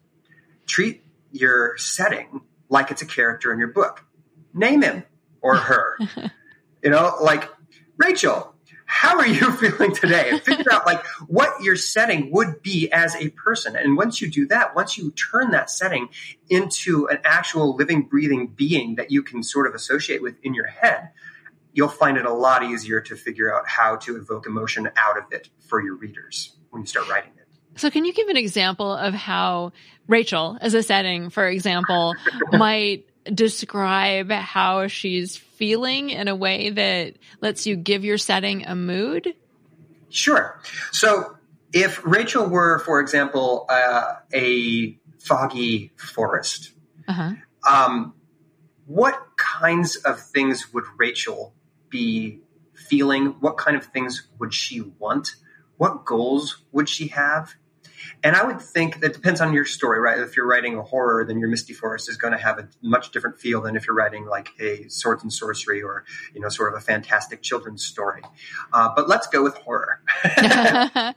Treat 0.67 1.05
your 1.33 1.77
setting 1.79 2.43
like 2.69 2.91
it's 2.91 3.03
a 3.03 3.07
character 3.07 3.53
in 3.53 3.59
your 3.59 3.69
book. 3.69 4.05
Name 4.53 4.83
him 4.83 5.05
or 5.41 5.57
her. 5.57 5.99
you 6.83 6.91
know, 6.91 7.17
like 7.21 7.49
Rachel, 7.97 8.55
how 8.87 9.19
are 9.19 9.27
you 9.27 9.53
feeling 9.57 9.95
today? 9.95 10.31
and 10.31 10.43
figure 10.43 10.73
out 10.73 10.87
like 10.87 11.05
what 11.27 11.63
your 11.63 11.77
setting 11.77 12.31
would 12.33 12.63
be 12.63 12.91
as 12.91 13.15
a 13.17 13.29
person. 13.31 13.77
And 13.77 13.97
once 13.97 14.21
you 14.21 14.31
do 14.31 14.47
that, 14.49 14.75
once 14.75 14.97
you 14.97 15.11
turn 15.13 15.51
that 15.51 15.71
setting 15.71 16.09
into 16.49 17.07
an 17.09 17.19
actual 17.25 17.77
living, 17.77 18.03
breathing 18.03 18.47
being 18.47 18.95
that 18.97 19.11
you 19.11 19.23
can 19.23 19.43
sort 19.43 19.67
of 19.67 19.75
associate 19.75 20.23
with 20.23 20.37
in 20.43 20.55
your 20.55 20.67
head, 20.67 21.11
you'll 21.73 21.89
find 21.89 22.17
it 22.17 22.25
a 22.25 22.33
lot 22.33 22.63
easier 22.63 23.01
to 23.03 23.17
figure 23.17 23.55
out 23.55 23.69
how 23.69 23.97
to 23.97 24.17
evoke 24.17 24.47
emotion 24.47 24.89
out 24.97 25.19
of 25.19 25.25
it 25.31 25.51
for 25.61 25.83
your 25.83 25.95
readers 25.97 26.57
when 26.71 26.83
you 26.83 26.87
start 26.87 27.09
writing 27.09 27.33
it. 27.37 27.47
So, 27.79 27.91
can 27.91 28.07
you 28.07 28.15
give 28.15 28.29
an 28.29 28.39
example 28.39 28.91
of 28.91 29.13
how 29.13 29.73
Rachel, 30.07 30.57
as 30.63 30.73
a 30.73 30.83
setting, 30.83 31.29
for 31.29 31.47
example, 31.47 32.15
might 32.53 33.05
describe 33.33 34.31
how 34.31 34.87
she's 34.87 35.37
feeling 35.37 36.11
in 36.11 36.29
a 36.29 36.37
way 36.37 36.71
that 36.71 37.15
lets 37.41 37.67
you 37.67 37.77
give 37.77 38.05
your 38.05 38.19
setting 38.19 38.67
a 38.67 38.75
mood? 38.75 39.35
Sure. 40.11 40.61
So 40.93 41.37
if 41.73 42.05
Rachel 42.05 42.47
were, 42.47 42.79
for 42.81 43.01
example, 43.01 43.67
uh, 43.69 44.15
a 44.33 44.99
foggy 45.19 45.93
forest, 45.97 46.73
uh-huh. 47.09 47.33
um, 47.69 48.15
what 48.87 49.21
kinds 49.37 49.97
of 49.97 50.21
things 50.21 50.73
would 50.73 50.85
Rachel 50.97 51.55
be 51.89 52.41
feeling? 52.75 53.37
What 53.41 53.57
kind 53.57 53.77
of 53.77 53.87
things 53.87 54.29
would 54.39 54.55
she 54.55 54.81
want? 54.81 55.37
What 55.77 56.05
goals 56.05 56.63
would 56.73 56.89
she 56.89 57.09
have? 57.09 57.55
And 58.23 58.37
I 58.37 58.45
would 58.45 58.61
think 58.61 59.01
that 59.01 59.13
depends 59.13 59.41
on 59.41 59.53
your 59.53 59.65
story, 59.65 60.01
right? 60.01 60.19
If 60.19 60.37
you're 60.37 60.47
writing 60.47 60.77
a 60.77 60.83
horror, 60.83 61.25
then 61.25 61.39
your 61.39 61.49
Misty 61.49 61.73
Forest 61.73 62.09
is 62.09 62.17
going 62.17 62.33
to 62.33 62.39
have 62.39 62.59
a 62.59 62.69
much 62.83 63.11
different 63.11 63.39
feel 63.39 63.61
than 63.61 63.77
if 63.77 63.87
you're 63.87 63.97
writing 63.97 64.27
like 64.27 64.51
a 64.61 64.89
swords 64.89 65.23
and 65.23 65.33
sorcery 65.33 65.83
or, 65.83 66.05
you 66.35 66.41
know, 66.41 66.49
sort 66.49 66.73
of 66.73 66.79
a 66.79 66.81
fantastic 66.81 67.43
children's 67.43 67.85
story. 67.85 68.23
Uh, 68.73 68.91
but 68.95 69.09
let's 69.09 69.27
go 69.27 69.43
with 69.43 69.55
horror. 69.57 70.01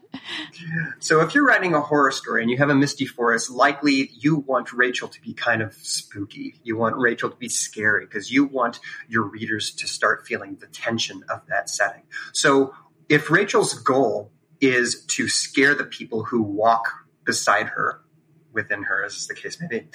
so 1.00 1.22
if 1.22 1.34
you're 1.34 1.46
writing 1.46 1.74
a 1.74 1.82
horror 1.82 2.12
story 2.12 2.42
and 2.42 2.52
you 2.52 2.58
have 2.58 2.70
a 2.70 2.76
Misty 2.76 3.06
Forest, 3.06 3.50
likely 3.50 4.12
you 4.14 4.38
want 4.38 4.72
Rachel 4.74 5.08
to 5.08 5.22
be 5.22 5.34
kind 5.34 5.62
of 5.62 5.74
spooky. 5.74 6.56
You 6.64 6.78
want 6.78 6.98
Rachel 6.98 7.30
to 7.30 7.36
be 7.36 7.50
scary 7.50 8.06
because 8.06 8.32
you 8.32 8.46
want 8.46 8.80
your 9.08 9.24
readers 9.24 9.72
to 9.76 9.88
start 9.88 10.26
feeling 10.26 10.58
the 10.60 10.68
tension 10.68 11.24
of 11.30 11.42
that 11.48 11.70
setting. 11.70 12.04
So 12.34 12.74
if 13.08 13.32
Rachel's 13.32 13.74
goal 13.74 14.32
is 14.62 15.06
to 15.06 15.28
scare 15.28 15.76
the 15.76 15.84
people 15.84 16.24
who 16.24 16.42
walk 16.42 16.92
beside 17.24 17.68
her, 17.68 18.02
within 18.52 18.84
her, 18.84 19.04
as 19.04 19.28
the 19.28 19.36
case 19.36 19.60
may 19.62 19.68
be, 19.68 19.88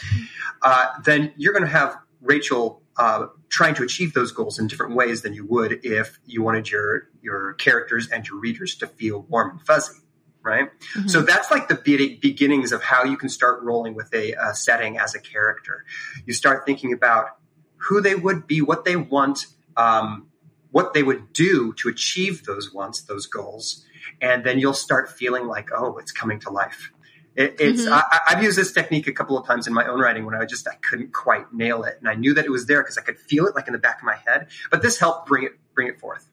uh, 0.62 0.86
then 1.04 1.32
you're 1.36 1.52
going 1.52 1.64
to 1.64 1.70
have 1.70 1.96
Rachel 2.20 2.82
uh, 2.96 3.26
trying 3.48 3.74
to 3.74 3.82
achieve 3.82 4.14
those 4.14 4.32
goals 4.32 4.58
in 4.58 4.66
different 4.66 4.94
ways 4.94 5.22
than 5.22 5.34
you 5.34 5.44
would 5.46 5.80
if 5.84 6.18
you 6.24 6.42
wanted 6.42 6.70
your 6.70 7.08
your 7.22 7.54
characters 7.54 8.08
and 8.08 8.26
your 8.26 8.38
readers 8.38 8.76
to 8.76 8.86
feel 8.86 9.22
warm 9.28 9.50
and 9.50 9.62
fuzzy, 9.62 9.98
right? 10.42 10.70
Mm-hmm. 10.96 11.08
So 11.08 11.22
that's 11.22 11.50
like 11.50 11.68
the 11.68 11.74
be- 11.74 12.16
beginnings 12.16 12.72
of 12.72 12.82
how 12.82 13.04
you 13.04 13.16
can 13.16 13.28
start 13.28 13.62
rolling 13.62 13.94
with 13.94 14.12
a, 14.14 14.32
a 14.32 14.54
setting 14.54 14.98
as 14.98 15.14
a 15.14 15.20
character. 15.20 15.84
You 16.24 16.32
start 16.32 16.64
thinking 16.64 16.92
about 16.92 17.30
who 17.76 18.00
they 18.00 18.14
would 18.14 18.46
be, 18.46 18.62
what 18.62 18.84
they 18.84 18.96
want, 18.96 19.46
um, 19.76 20.28
what 20.70 20.94
they 20.94 21.02
would 21.02 21.32
do 21.32 21.72
to 21.74 21.88
achieve 21.88 22.44
those 22.44 22.72
wants, 22.72 23.02
those 23.02 23.26
goals, 23.26 23.84
and 24.20 24.44
then 24.44 24.58
you'll 24.58 24.74
start 24.74 25.10
feeling 25.10 25.46
like, 25.46 25.70
oh, 25.74 25.98
it's 25.98 26.12
coming 26.12 26.40
to 26.40 26.50
life. 26.50 26.90
It, 27.36 27.56
it's 27.58 27.82
mm-hmm. 27.82 27.92
I, 27.92 28.34
have 28.34 28.42
used 28.42 28.56
this 28.56 28.72
technique 28.72 29.08
a 29.08 29.12
couple 29.12 29.36
of 29.36 29.46
times 29.46 29.66
in 29.66 29.74
my 29.74 29.86
own 29.86 29.98
writing 29.98 30.24
when 30.24 30.36
I 30.36 30.44
just 30.44 30.68
I 30.68 30.76
couldn't 30.76 31.12
quite 31.12 31.52
nail 31.52 31.82
it, 31.82 31.96
and 31.98 32.08
I 32.08 32.14
knew 32.14 32.32
that 32.34 32.44
it 32.44 32.50
was 32.50 32.66
there 32.66 32.80
because 32.82 32.96
I 32.96 33.02
could 33.02 33.18
feel 33.18 33.46
it 33.46 33.56
like 33.56 33.66
in 33.66 33.72
the 33.72 33.78
back 33.78 33.98
of 33.98 34.04
my 34.04 34.16
head. 34.26 34.48
But 34.70 34.82
this 34.82 34.98
helped 34.98 35.26
bring 35.26 35.44
it 35.44 35.52
bring 35.74 35.88
it 35.88 35.98
forth. 35.98 36.28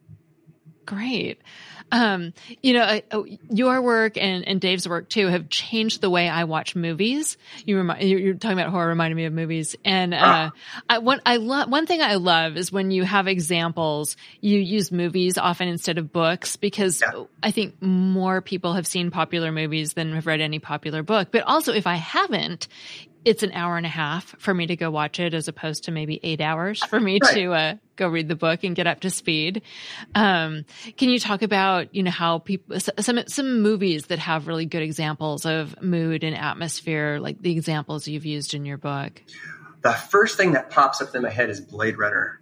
Great. 0.86 1.42
Um, 1.92 2.34
you 2.62 2.74
know, 2.74 3.00
uh, 3.12 3.24
your 3.50 3.82
work 3.82 4.18
and, 4.18 4.48
and 4.48 4.62
Dave's 4.62 4.88
work 4.88 5.10
too 5.10 5.28
have 5.28 5.50
changed 5.50 6.02
the 6.02 6.10
way 6.10 6.30
I 6.30 6.46
watch 6.46 6.76
movies. 6.76 7.38
You 7.66 7.78
remind, 7.78 8.08
you're 8.08 8.34
talking 8.36 8.58
about 8.58 8.72
horror 8.72 8.88
reminding 8.88 9.18
me 9.18 9.26
of 9.26 9.34
movies. 9.34 9.76
And, 9.84 10.14
uh, 10.14 10.20
ah. 10.22 10.52
I, 10.90 10.98
one, 11.00 11.22
I 11.26 11.38
love, 11.38 11.70
one 11.70 11.86
thing 11.86 12.02
I 12.02 12.16
love 12.16 12.58
is 12.58 12.72
when 12.72 12.92
you 12.92 13.04
have 13.04 13.28
examples, 13.28 14.16
you 14.40 14.60
use 14.60 14.92
movies 14.92 15.38
often 15.38 15.68
instead 15.68 15.98
of 15.98 16.12
books 16.12 16.56
because 16.56 17.02
yeah. 17.02 17.26
I 17.44 17.52
think 17.52 17.82
more 17.82 18.42
people 18.42 18.74
have 18.74 18.88
seen 18.88 19.12
popular 19.12 19.52
movies 19.52 19.94
than 19.94 20.14
have 20.14 20.28
read 20.28 20.42
any 20.42 20.60
popular 20.60 21.04
book. 21.04 21.30
But 21.32 21.44
also 21.44 21.74
if 21.74 21.88
I 21.88 21.96
haven't, 21.96 22.68
it's 23.24 23.44
an 23.44 23.52
hour 23.52 23.78
and 23.78 23.86
a 23.86 23.90
half 23.90 24.36
for 24.40 24.54
me 24.54 24.68
to 24.68 24.76
go 24.76 24.90
watch 24.90 25.20
it 25.20 25.34
as 25.34 25.48
opposed 25.48 25.86
to 25.86 25.92
maybe 25.92 26.20
eight 26.24 26.42
hours 26.42 26.84
for 26.86 27.00
me 27.00 27.20
right. 27.22 27.34
to 27.34 27.54
uh, 27.54 27.76
go 27.96 28.08
read 28.08 28.28
the 28.28 28.36
book 28.36 28.64
and 28.64 28.76
get 28.76 28.88
up 28.88 29.02
to 29.02 29.10
speed. 29.10 29.62
Um, 30.16 30.66
can 30.98 31.10
you 31.10 31.20
talk 31.20 31.42
about, 31.42 31.94
you 31.94 32.04
know, 32.04 32.12
how 32.12 32.40
people, 32.40 32.80
some, 32.80 33.20
some 33.28 33.62
movies 33.62 34.08
that 34.08 34.20
have 34.20 34.48
really 34.48 34.66
good 34.66 34.82
examples 34.82 35.46
of 35.46 35.82
mood 35.82 36.24
and 36.24 36.36
atmosphere, 36.36 37.20
like 37.20 37.42
the 37.42 37.52
examples 37.52 38.08
you've 38.08 38.26
used 38.26 38.54
in 38.54 38.66
your 38.66 38.78
book? 38.78 39.22
The 39.82 39.94
first 39.94 40.38
thing 40.38 40.54
that 40.54 40.70
pops 40.70 41.02
up 41.02 41.14
in 41.16 41.22
my 41.22 41.30
head 41.30 41.50
is 41.50 41.62
Blade 41.62 41.98
Runner. 41.98 42.42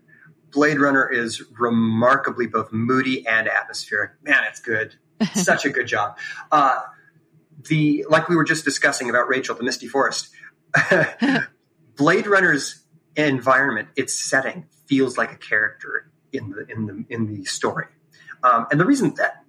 Blade 0.51 0.79
Runner 0.79 1.07
is 1.07 1.43
remarkably 1.59 2.47
both 2.47 2.71
moody 2.71 3.27
and 3.27 3.47
atmospheric. 3.47 4.11
Man, 4.23 4.43
it's 4.49 4.59
good. 4.59 4.95
Such 5.33 5.65
a 5.65 5.69
good 5.69 5.87
job. 5.87 6.17
Uh, 6.51 6.81
the 7.67 8.05
like 8.09 8.29
we 8.29 8.37
were 8.37 8.45
just 8.45 8.63
discussing 8.63 9.09
about 9.09 9.27
Rachel, 9.27 9.53
the 9.53 9.63
Misty 9.63 9.87
Forest 9.87 10.29
Blade 11.95 12.27
Runner's 12.27 12.83
environment, 13.15 13.89
its 13.95 14.13
setting, 14.13 14.65
feels 14.85 15.17
like 15.17 15.31
a 15.31 15.37
character 15.37 16.11
in 16.31 16.49
the 16.51 16.65
in 16.71 16.85
the 16.85 17.05
in 17.09 17.27
the 17.27 17.45
story. 17.45 17.87
Um, 18.43 18.67
and 18.71 18.79
the 18.79 18.85
reason 18.85 19.13
that 19.15 19.43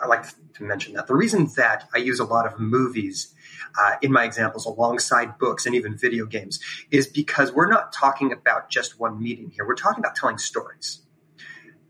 I 0.00 0.06
like 0.06 0.24
to 0.54 0.64
mention 0.64 0.94
that 0.94 1.06
the 1.06 1.14
reason 1.14 1.48
that 1.56 1.88
I 1.94 1.98
use 1.98 2.20
a 2.20 2.24
lot 2.24 2.46
of 2.46 2.58
movies 2.58 3.34
uh, 3.78 3.96
in 4.02 4.12
my 4.12 4.24
examples 4.24 4.66
alongside 4.66 5.38
books 5.38 5.66
and 5.66 5.74
even 5.74 5.96
video 5.96 6.26
games 6.26 6.60
is 6.90 7.06
because 7.06 7.52
we're 7.52 7.68
not 7.68 7.92
talking 7.92 8.32
about 8.32 8.70
just 8.70 8.98
one 9.00 9.22
meeting 9.22 9.50
here. 9.50 9.66
We're 9.66 9.74
talking 9.74 10.00
about 10.00 10.14
telling 10.14 10.38
stories. 10.38 11.00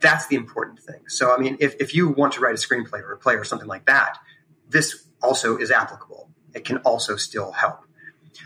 That's 0.00 0.26
the 0.26 0.36
important 0.36 0.80
thing. 0.80 1.00
So, 1.08 1.34
I 1.34 1.38
mean, 1.38 1.56
if, 1.60 1.76
if 1.80 1.94
you 1.94 2.08
want 2.08 2.34
to 2.34 2.40
write 2.40 2.54
a 2.54 2.58
screenplay 2.58 3.00
or 3.00 3.12
a 3.12 3.18
play 3.18 3.34
or 3.34 3.44
something 3.44 3.68
like 3.68 3.86
that, 3.86 4.18
this 4.68 5.06
also 5.22 5.56
is 5.56 5.70
applicable. 5.70 6.30
It 6.54 6.64
can 6.64 6.78
also 6.78 7.16
still 7.16 7.52
help. 7.52 7.80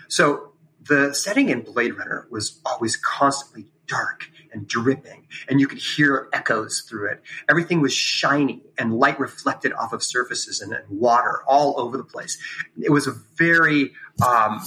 So 0.09 0.52
the 0.83 1.14
setting 1.14 1.49
in 1.50 1.62
Blade 1.62 1.97
Runner 1.97 2.26
was 2.30 2.61
always 2.64 2.97
constantly 2.97 3.66
dark 3.87 4.30
and 4.52 4.66
dripping, 4.66 5.26
and 5.49 5.61
you 5.61 5.66
could 5.66 5.78
hear 5.78 6.28
echoes 6.33 6.85
through 6.88 7.11
it. 7.11 7.23
Everything 7.49 7.80
was 7.80 7.92
shiny 7.92 8.62
and 8.78 8.95
light 8.95 9.18
reflected 9.18 9.73
off 9.73 9.92
of 9.92 10.02
surfaces 10.02 10.61
and, 10.61 10.73
and 10.73 10.88
water 10.88 11.42
all 11.47 11.78
over 11.80 11.97
the 11.97 12.04
place. 12.04 12.38
It 12.80 12.90
was 12.90 13.07
a 13.07 13.12
very 13.37 13.92
um, 14.25 14.62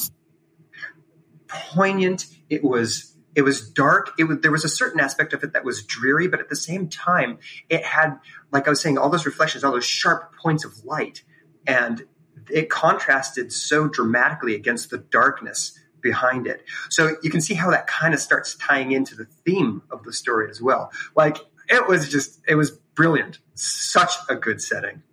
poignant. 1.48 2.28
It 2.50 2.64
was 2.64 3.16
it 3.34 3.44
was 3.44 3.70
dark. 3.70 4.12
It 4.20 4.26
was, 4.26 4.40
there 4.40 4.52
was 4.52 4.66
a 4.66 4.70
certain 4.70 5.00
aspect 5.00 5.32
of 5.34 5.44
it 5.44 5.54
that 5.54 5.64
was 5.64 5.84
dreary, 5.84 6.28
but 6.28 6.42
at 6.42 6.50
the 6.50 6.56
same 6.56 6.90
time, 6.90 7.40
it 7.70 7.84
had, 7.84 8.20
like 8.52 8.68
I 8.68 8.70
was 8.70 8.82
saying, 8.82 8.98
all 8.98 9.10
those 9.10 9.26
reflections, 9.26 9.64
all 9.64 9.72
those 9.72 9.86
sharp 9.86 10.36
points 10.36 10.66
of 10.66 10.84
light, 10.84 11.24
and 11.66 12.04
it 12.54 12.70
contrasted 12.70 13.52
so 13.52 13.88
dramatically 13.88 14.56
against 14.56 14.90
the 14.90 14.98
darkness 14.98 15.78
behind 16.02 16.48
it. 16.48 16.64
So 16.90 17.16
you 17.22 17.30
can 17.30 17.42
see 17.42 17.54
how 17.54 17.70
that 17.72 17.88
kind 17.88 18.14
of 18.14 18.20
starts 18.20 18.56
tying 18.56 18.92
into 18.92 19.16
the 19.16 19.26
theme 19.46 19.82
of 19.92 20.04
the 20.04 20.14
story 20.14 20.50
as 20.50 20.62
well. 20.62 20.92
Like 21.16 21.38
it 21.70 21.88
was 21.88 22.10
just, 22.10 22.42
it 22.48 22.56
was 22.56 22.72
brilliant. 22.96 23.40
Such 23.54 24.12
a 24.30 24.36
good 24.36 24.62
setting. 24.62 25.04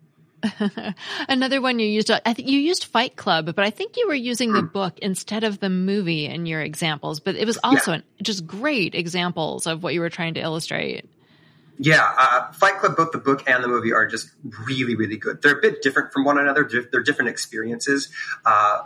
Another 1.27 1.61
one 1.61 1.79
you 1.79 1.87
used, 1.87 2.09
I 2.11 2.33
think 2.33 2.47
you 2.47 2.59
used 2.59 2.85
Fight 2.85 3.15
Club, 3.15 3.53
but 3.53 3.59
I 3.59 3.69
think 3.69 3.97
you 3.97 4.07
were 4.07 4.15
using 4.15 4.53
the 4.53 4.61
hmm. 4.61 4.67
book 4.67 4.97
instead 4.99 5.43
of 5.43 5.59
the 5.59 5.69
movie 5.69 6.25
in 6.25 6.45
your 6.45 6.61
examples. 6.61 7.19
But 7.19 7.35
it 7.35 7.45
was 7.45 7.59
also 7.63 7.91
yeah. 7.91 7.97
an, 7.97 8.03
just 8.21 8.47
great 8.47 8.95
examples 8.95 9.67
of 9.67 9.83
what 9.83 9.93
you 9.93 9.99
were 9.99 10.09
trying 10.09 10.35
to 10.35 10.41
illustrate. 10.41 11.05
Yeah, 11.81 12.13
uh, 12.17 12.51
Fight 12.51 12.77
Club, 12.79 12.97
both 12.97 13.11
the 13.13 13.19
book 13.19 13.49
and 13.49 13.63
the 13.63 13.69
movie 13.69 13.93
are 13.93 14.05
just 14.05 14.31
really, 14.67 14.95
really 14.95 15.15
good. 15.15 15.41
They're 15.41 15.57
a 15.57 15.61
bit 15.61 15.81
different 15.81 16.11
from 16.11 16.25
one 16.25 16.37
another. 16.37 16.69
They're 16.91 17.01
different 17.01 17.29
experiences. 17.29 18.11
Uh, 18.45 18.81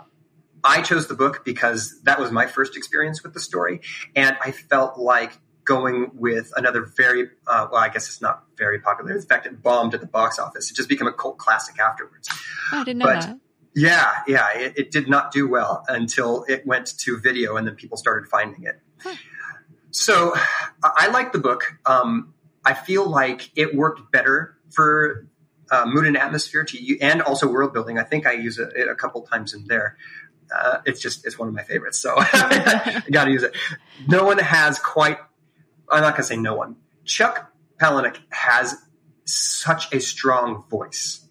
I 0.62 0.80
chose 0.80 1.08
the 1.08 1.14
book 1.14 1.44
because 1.44 2.00
that 2.02 2.20
was 2.20 2.30
my 2.30 2.46
first 2.46 2.76
experience 2.76 3.22
with 3.24 3.34
the 3.34 3.40
story, 3.40 3.80
and 4.14 4.36
I 4.40 4.52
felt 4.52 4.96
like 4.96 5.38
going 5.64 6.12
with 6.14 6.52
another 6.56 6.84
very 6.96 7.30
uh, 7.46 7.66
well, 7.70 7.82
I 7.82 7.88
guess 7.88 8.08
it's 8.08 8.22
not 8.22 8.44
very 8.56 8.78
popular. 8.78 9.12
In 9.12 9.22
fact, 9.22 9.46
it 9.46 9.60
bombed 9.60 9.94
at 9.94 10.00
the 10.00 10.06
box 10.06 10.38
office. 10.38 10.70
It 10.70 10.76
just 10.76 10.88
became 10.88 11.08
a 11.08 11.12
cult 11.12 11.38
classic 11.38 11.78
afterwards. 11.80 12.28
Oh, 12.72 12.80
I 12.80 12.84
didn't 12.84 12.98
know 12.98 13.06
but, 13.06 13.20
that. 13.22 13.40
Yeah, 13.74 14.12
yeah, 14.28 14.56
it, 14.56 14.74
it, 14.76 14.90
did 14.92 15.08
not 15.08 15.32
do 15.32 15.48
well 15.48 15.84
until 15.88 16.44
it 16.48 16.64
went 16.64 16.96
to 16.98 17.18
video, 17.18 17.56
and 17.56 17.66
then 17.66 17.74
people 17.74 17.96
started 17.96 18.28
finding 18.28 18.62
it. 18.62 18.80
Huh. 19.00 19.16
So 19.90 20.34
I 20.82 21.08
like 21.08 21.32
the 21.32 21.40
book. 21.40 21.72
Um, 21.84 22.33
I 22.64 22.74
feel 22.74 23.08
like 23.08 23.50
it 23.56 23.74
worked 23.74 24.10
better 24.10 24.56
for 24.70 25.26
uh, 25.70 25.86
mood 25.86 26.06
and 26.06 26.16
atmosphere 26.16 26.64
to 26.64 26.78
you, 26.78 26.98
and 27.00 27.22
also 27.22 27.48
world 27.48 27.72
building. 27.72 27.98
I 27.98 28.04
think 28.04 28.26
I 28.26 28.32
use 28.32 28.58
it, 28.58 28.88
a 28.88 28.94
couple 28.94 29.22
times 29.22 29.54
in 29.54 29.66
there. 29.66 29.96
Uh, 30.54 30.78
it's 30.84 31.00
just 31.00 31.26
it's 31.26 31.38
one 31.38 31.48
of 31.48 31.54
my 31.54 31.62
favorites, 31.62 31.98
so 31.98 32.14
I 32.18 33.02
got 33.10 33.24
to 33.24 33.30
use 33.30 33.42
it. 33.42 33.56
No 34.06 34.24
one 34.24 34.38
has 34.38 34.78
quite. 34.78 35.18
I'm 35.90 36.02
not 36.02 36.12
going 36.12 36.22
to 36.22 36.28
say 36.28 36.36
no 36.36 36.54
one. 36.54 36.76
Chuck 37.04 37.52
Palahniuk 37.78 38.18
has 38.30 38.76
such 39.24 39.92
a 39.92 40.00
strong 40.00 40.64
voice, 40.70 41.26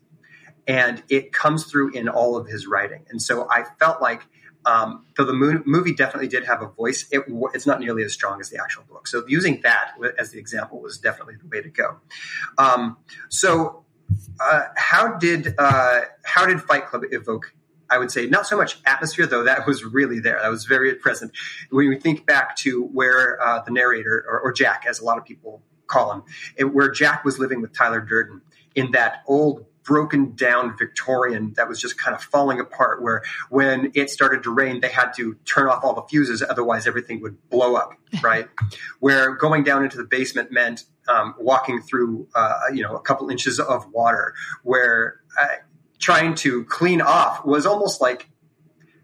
and 0.68 1.04
it 1.10 1.32
comes 1.32 1.66
through 1.66 1.92
in 1.92 2.10
all 2.10 2.38
of 2.38 2.48
his 2.48 2.68
writing. 2.68 3.06
And 3.10 3.22
so 3.22 3.48
I 3.50 3.66
felt 3.80 4.02
like, 4.02 4.22
um, 4.66 5.06
though 5.18 5.26
the 5.26 5.34
movie 5.66 5.94
definitely 5.94 6.28
did 6.28 6.46
have 6.46 6.62
a 6.62 6.68
voice, 6.68 7.08
it, 7.12 7.24
it's 7.54 7.66
not 7.66 7.80
nearly 7.80 8.04
as 8.04 8.14
strong 8.14 8.40
as 8.40 8.50
the 8.50 8.60
actual 8.62 8.84
book. 8.84 9.08
So 9.08 9.24
using 9.28 9.62
that 9.62 9.92
as 10.18 10.32
the 10.32 10.40
example 10.40 10.82
was 10.82 10.98
definitely 10.98 11.36
the 11.36 11.48
way 11.48 11.62
to 11.62 11.70
go. 11.70 11.98
Um, 12.58 12.98
so 13.30 13.84
uh, 14.40 14.64
how 14.76 15.18
did 15.18 15.56
uh, 15.58 16.02
how 16.24 16.46
did 16.46 16.62
Fight 16.62 16.88
Club 16.88 17.04
evoke 17.12 17.54
I 17.90 18.00
would 18.00 18.12
say 18.12 18.26
not 18.26 18.48
so 18.48 18.58
much 18.58 18.80
atmosphere, 18.86 19.28
though 19.28 19.44
that 19.44 19.68
was 19.68 19.84
really 19.84 20.20
there. 20.20 20.40
That 20.42 20.50
was 20.50 20.66
very 20.66 20.96
present. 20.96 21.32
When 21.70 21.90
we 21.90 22.00
think 22.00 22.26
back 22.26 22.56
to 22.58 22.86
where 22.86 23.40
uh, 23.40 23.62
the 23.62 23.72
narrator, 23.72 24.26
or, 24.28 24.40
or, 24.40 24.52
Jack, 24.52 24.86
as 24.88 25.00
a 25.00 25.06
lot 25.06 25.20
of 25.20 25.26
people 25.26 25.62
call 25.86 26.12
him, 26.58 26.72
where 26.74 26.90
Jack 26.90 27.24
was 27.24 27.38
living 27.38 27.62
with 27.62 27.72
Tyler 27.72 28.00
Durden 28.00 28.42
in 28.74 28.92
that 28.94 29.22
old 29.28 29.66
broken 29.84 30.36
down 30.36 30.78
Victorian 30.78 31.54
that 31.56 31.68
was 31.68 31.80
just 31.80 31.98
kind 31.98 32.16
of 32.16 32.22
falling 32.22 32.60
apart. 32.60 33.02
Where 33.02 33.24
when 33.50 33.92
it 33.94 34.10
started 34.10 34.44
to 34.44 34.52
rain, 34.52 34.82
they 34.82 34.90
had 34.90 35.12
to 35.18 35.36
turn 35.46 35.68
off 35.68 35.84
all 35.84 35.94
the 35.94 36.04
fuses, 36.04 36.42
otherwise 36.42 36.88
everything 36.88 37.22
would 37.22 37.50
blow 37.50 37.76
up. 37.76 37.94
Right? 38.22 38.48
where 39.00 39.34
going 39.36 39.64
down 39.64 39.84
into 39.84 39.98
the 39.98 40.04
basement 40.04 40.52
meant 40.52 40.84
um, 41.08 41.34
walking 41.40 41.82
through, 41.82 42.28
uh, 42.36 42.54
you 42.72 42.84
know, 42.84 42.96
a 42.96 43.02
couple 43.02 43.28
inches 43.32 43.60
of 43.60 43.92
water. 43.92 44.36
Where 44.62 45.20
uh, 45.42 45.48
trying 45.98 46.36
to 46.36 46.64
clean 46.66 47.02
off 47.02 47.44
was 47.44 47.66
almost 47.66 48.02
like 48.02 48.30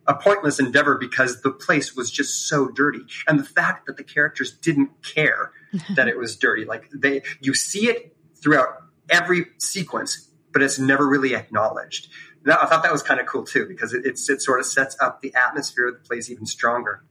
a 0.09 0.15
pointless 0.15 0.59
endeavor 0.59 0.98
because 0.98 1.41
the 1.41 1.51
place 1.51 1.95
was 1.95 2.09
just 2.12 2.48
so 2.48 2.67
dirty 2.67 3.00
and 3.27 3.39
the 3.39 3.43
fact 3.43 3.86
that 3.86 3.95
the 3.95 4.03
characters 4.03 4.51
didn't 4.51 4.89
care 5.03 5.51
that 5.95 6.07
it 6.07 6.17
was 6.17 6.36
dirty 6.36 6.65
like 6.65 6.89
they 6.91 7.21
you 7.39 7.53
see 7.53 7.88
it 7.88 8.15
throughout 8.36 8.69
every 9.09 9.45
sequence 9.59 10.28
but 10.51 10.62
it's 10.62 10.79
never 10.79 11.08
really 11.08 11.36
acknowledged 11.36 12.10
now, 12.46 12.58
i 12.62 12.65
thought 12.65 12.84
that 12.84 12.91
was 12.91 13.03
kind 13.03 13.20
of 13.20 13.25
cool 13.25 13.44
too 13.44 13.65
because 13.68 13.94
it, 13.94 14.06
it, 14.06 14.18
sort 14.18 14.60
of 14.60 14.65
sets 14.65 14.96
up 15.01 15.22
the 15.22 15.34
atmosphere 15.36 15.88
of 15.88 15.96
the 15.96 16.08
place 16.08 16.29
even 16.29 16.46
stronger 16.46 17.03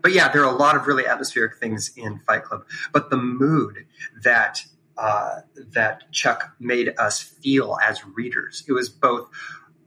but 0.00 0.12
yeah 0.12 0.28
there 0.30 0.42
are 0.42 0.52
a 0.52 0.56
lot 0.56 0.76
of 0.76 0.86
really 0.86 1.06
atmospheric 1.06 1.56
things 1.56 1.92
in 1.96 2.18
fight 2.20 2.44
club 2.44 2.64
but 2.92 3.10
the 3.10 3.16
mood 3.16 3.86
that 4.22 4.62
uh, 4.96 5.40
that 5.72 6.10
Chuck 6.12 6.54
made 6.60 6.94
us 6.98 7.20
feel 7.20 7.78
as 7.82 8.04
readers. 8.06 8.64
It 8.68 8.72
was 8.72 8.88
both 8.88 9.28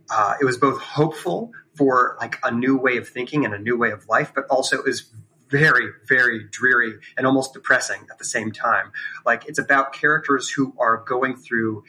uh, 0.10 0.36
it 0.40 0.46
was 0.46 0.58
both 0.58 0.80
hopeful 0.80 1.52
for 1.76 2.18
like 2.20 2.38
a 2.44 2.52
new 2.52 2.78
way 2.78 2.98
of 2.98 3.08
thinking 3.08 3.44
and 3.44 3.54
a 3.54 3.60
new 3.60 3.78
way 3.78 3.92
of 3.92 4.08
life, 4.08 4.32
but 4.36 4.46
also 4.50 4.84
is 4.84 5.10
very 5.50 5.90
very 6.08 6.44
dreary 6.50 6.96
and 7.18 7.28
almost 7.28 7.54
depressing 7.54 8.08
at 8.12 8.18
the 8.18 8.26
same 8.26 8.52
time. 8.52 8.92
Like 9.26 9.48
it's 9.48 9.60
about 9.60 9.94
characters 9.94 10.50
who 10.50 10.74
are 10.80 10.98
going 10.98 11.36
through 11.36 11.84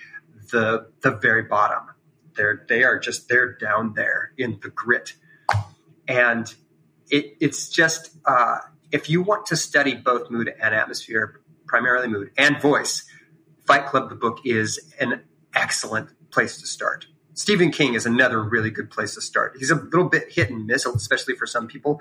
the 0.51 0.91
the 1.03 1.13
very 1.13 1.43
bottom. 1.43 1.85
They're 2.35 2.65
they 2.69 2.85
are 2.85 2.99
just 2.99 3.29
they're 3.29 3.53
down 3.53 3.95
there 3.95 4.33
in 4.37 4.59
the 4.63 4.69
grit, 4.69 5.15
and 6.07 6.53
it, 7.11 7.37
it's 7.41 7.69
just 7.69 8.11
uh, 8.25 8.59
if 8.93 9.09
you 9.09 9.23
want 9.23 9.47
to 9.47 9.57
study 9.57 9.95
both 9.95 10.31
mood 10.31 10.53
and 10.61 10.75
atmosphere 10.75 11.41
primarily 11.67 12.09
mood 12.09 12.31
and 12.39 12.61
voice, 12.61 13.05
Fight 13.67 13.87
Club, 13.87 14.09
the 14.09 14.15
book, 14.15 14.39
is 14.45 14.93
an 15.01 15.23
excellent 15.55 16.11
place 16.31 16.61
to 16.61 16.67
start. 16.67 17.07
Stephen 17.35 17.71
King 17.71 17.95
is 17.95 18.07
another 18.07 18.43
really 18.43 18.71
good 18.71 18.91
place 18.91 19.15
to 19.15 19.21
start. 19.21 19.57
He's 19.59 19.71
a 19.71 19.75
little 19.75 20.09
bit 20.09 20.33
hit 20.33 20.49
and 20.49 20.67
miss, 20.67 20.87
especially 20.87 21.35
for 21.35 21.47
some 21.47 21.67
people. 21.67 22.01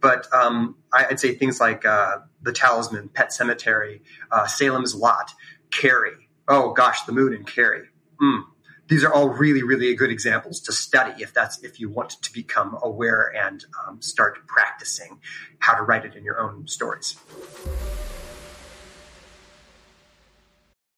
But 0.00 0.32
um, 0.32 0.76
I'd 0.92 1.18
say 1.18 1.34
things 1.34 1.60
like 1.60 1.84
uh, 1.84 2.18
The 2.42 2.52
Talisman, 2.52 3.08
Pet 3.08 3.30
Sematary, 3.30 4.02
uh, 4.30 4.46
Salem's 4.46 4.94
Lot, 4.94 5.32
Carrie. 5.72 6.28
Oh 6.46 6.72
gosh, 6.72 7.02
The 7.02 7.12
Mood 7.12 7.32
and 7.32 7.44
Carrie. 7.46 7.88
Mm. 8.20 8.44
These 8.88 9.02
are 9.02 9.12
all 9.12 9.28
really, 9.28 9.62
really 9.62 9.94
good 9.94 10.10
examples 10.10 10.60
to 10.60 10.72
study 10.72 11.22
if 11.22 11.34
that's 11.34 11.62
if 11.64 11.80
you 11.80 11.90
want 11.90 12.10
to 12.22 12.32
become 12.32 12.78
aware 12.82 13.34
and 13.34 13.64
um, 13.86 14.00
start 14.00 14.46
practicing 14.46 15.18
how 15.58 15.74
to 15.74 15.82
write 15.82 16.04
it 16.04 16.14
in 16.14 16.24
your 16.24 16.38
own 16.40 16.68
stories. 16.68 17.16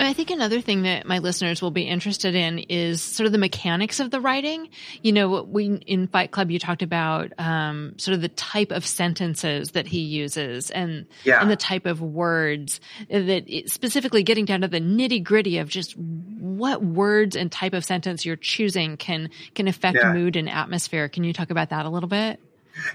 I 0.00 0.12
think 0.12 0.30
another 0.30 0.60
thing 0.60 0.82
that 0.82 1.06
my 1.06 1.18
listeners 1.18 1.60
will 1.60 1.70
be 1.70 1.82
interested 1.82 2.34
in 2.34 2.58
is 2.60 3.02
sort 3.02 3.26
of 3.26 3.32
the 3.32 3.38
mechanics 3.38 4.00
of 4.00 4.10
the 4.10 4.20
writing. 4.20 4.68
You 5.02 5.12
know, 5.12 5.42
we 5.42 5.66
in 5.86 6.06
Fight 6.06 6.30
Club 6.30 6.50
you 6.50 6.58
talked 6.58 6.82
about 6.82 7.32
um, 7.38 7.94
sort 7.98 8.14
of 8.14 8.20
the 8.22 8.28
type 8.28 8.70
of 8.70 8.86
sentences 8.86 9.72
that 9.72 9.86
he 9.86 10.00
uses 10.00 10.70
and 10.70 11.06
Yeah. 11.24 11.40
and 11.40 11.50
the 11.50 11.56
type 11.56 11.84
of 11.86 12.00
words 12.00 12.80
that 13.10 13.44
it, 13.48 13.70
specifically 13.70 14.22
getting 14.22 14.44
down 14.44 14.60
to 14.60 14.68
the 14.68 14.80
nitty 14.80 15.22
gritty 15.22 15.58
of 15.58 15.68
just 15.68 15.96
what 15.96 16.82
words 16.82 17.34
and 17.36 17.50
type 17.50 17.74
of 17.74 17.84
sentence 17.84 18.24
you're 18.24 18.36
choosing 18.36 18.96
can 18.96 19.30
can 19.54 19.68
affect 19.68 19.98
Yeah. 20.00 20.12
mood 20.12 20.36
and 20.36 20.48
atmosphere. 20.48 21.08
Can 21.08 21.24
you 21.24 21.32
talk 21.32 21.50
about 21.50 21.70
that 21.70 21.86
a 21.86 21.90
little 21.90 22.08
bit? 22.08 22.40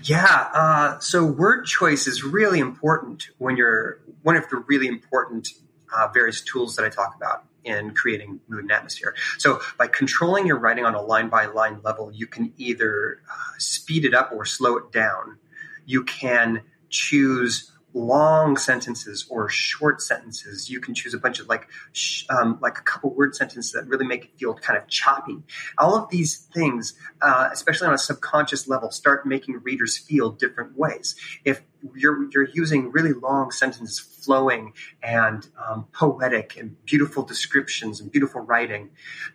Yeah. 0.04 0.24
Uh, 0.54 1.00
so 1.00 1.26
word 1.26 1.66
choice 1.66 2.08
is 2.08 2.24
really 2.24 2.60
important 2.60 3.28
when 3.38 3.58
you're 3.58 4.00
one 4.22 4.38
of 4.38 4.48
the 4.50 4.64
really 4.68 4.88
important 4.88 5.50
uh, 5.96 6.08
various 6.14 6.42
tools 6.42 6.76
that 6.76 6.86
I 6.86 6.90
talk 6.90 7.16
about 7.16 7.46
in 7.64 7.94
creating 7.94 8.40
mood 8.48 8.64
and 8.64 8.72
atmosphere. 8.72 9.16
So 9.38 9.62
by 9.78 9.88
controlling 9.88 10.46
your 10.46 10.58
writing 10.58 10.86
on 10.86 10.96
a 10.96 11.02
line 11.02 11.30
by 11.30 11.46
line 11.46 11.80
level, 11.84 12.12
you 12.12 12.28
can 12.28 12.54
either 12.58 13.22
uh, 13.30 13.58
speed 13.58 14.06
it 14.06 14.14
up 14.14 14.32
or 14.34 14.46
slow 14.46 14.78
it 14.78 14.92
down. 14.92 15.38
You 15.86 16.04
can 16.04 16.62
choose 16.90 17.72
long 17.94 18.58
sentences 18.58 19.26
or 19.30 19.50
short 19.50 20.02
sentences. 20.02 20.70
You 20.70 20.80
can 20.80 20.94
choose 20.94 21.14
a 21.14 21.18
bunch 21.18 21.40
of 21.40 21.48
like 21.48 21.68
sh- 21.92 22.26
um, 22.30 22.58
like 22.62 22.78
a 22.78 22.82
couple 22.82 23.14
word 23.14 23.36
sentences 23.36 23.72
that 23.74 23.88
really 23.88 24.06
make 24.06 24.26
it 24.26 24.32
feel 24.38 24.54
kind 24.56 24.78
of 24.78 24.88
choppy. 24.88 25.38
All 25.78 25.96
of 25.96 26.10
these 26.10 26.48
things, 26.54 26.96
uh, 27.22 27.50
especially 27.52 27.88
on 27.88 27.94
a 27.94 27.98
subconscious 28.00 28.68
level, 28.68 28.92
start 28.92 29.26
making 29.26 29.62
readers 29.64 29.98
feel 29.98 30.32
different 30.32 30.78
ways. 30.78 31.16
If 31.46 31.62
you're 31.96 32.30
you're 32.32 32.48
using 32.54 32.92
really 32.92 33.14
long 33.14 33.52
sentences, 33.52 34.00
flowing 34.00 34.74
and 35.02 35.48
um, 35.68 35.86
poetic 35.94 36.58
and 36.58 36.84
beautiful 36.86 37.24
descriptions 37.24 38.00
and 38.00 38.12
beautiful 38.12 38.42
writing, 38.42 38.90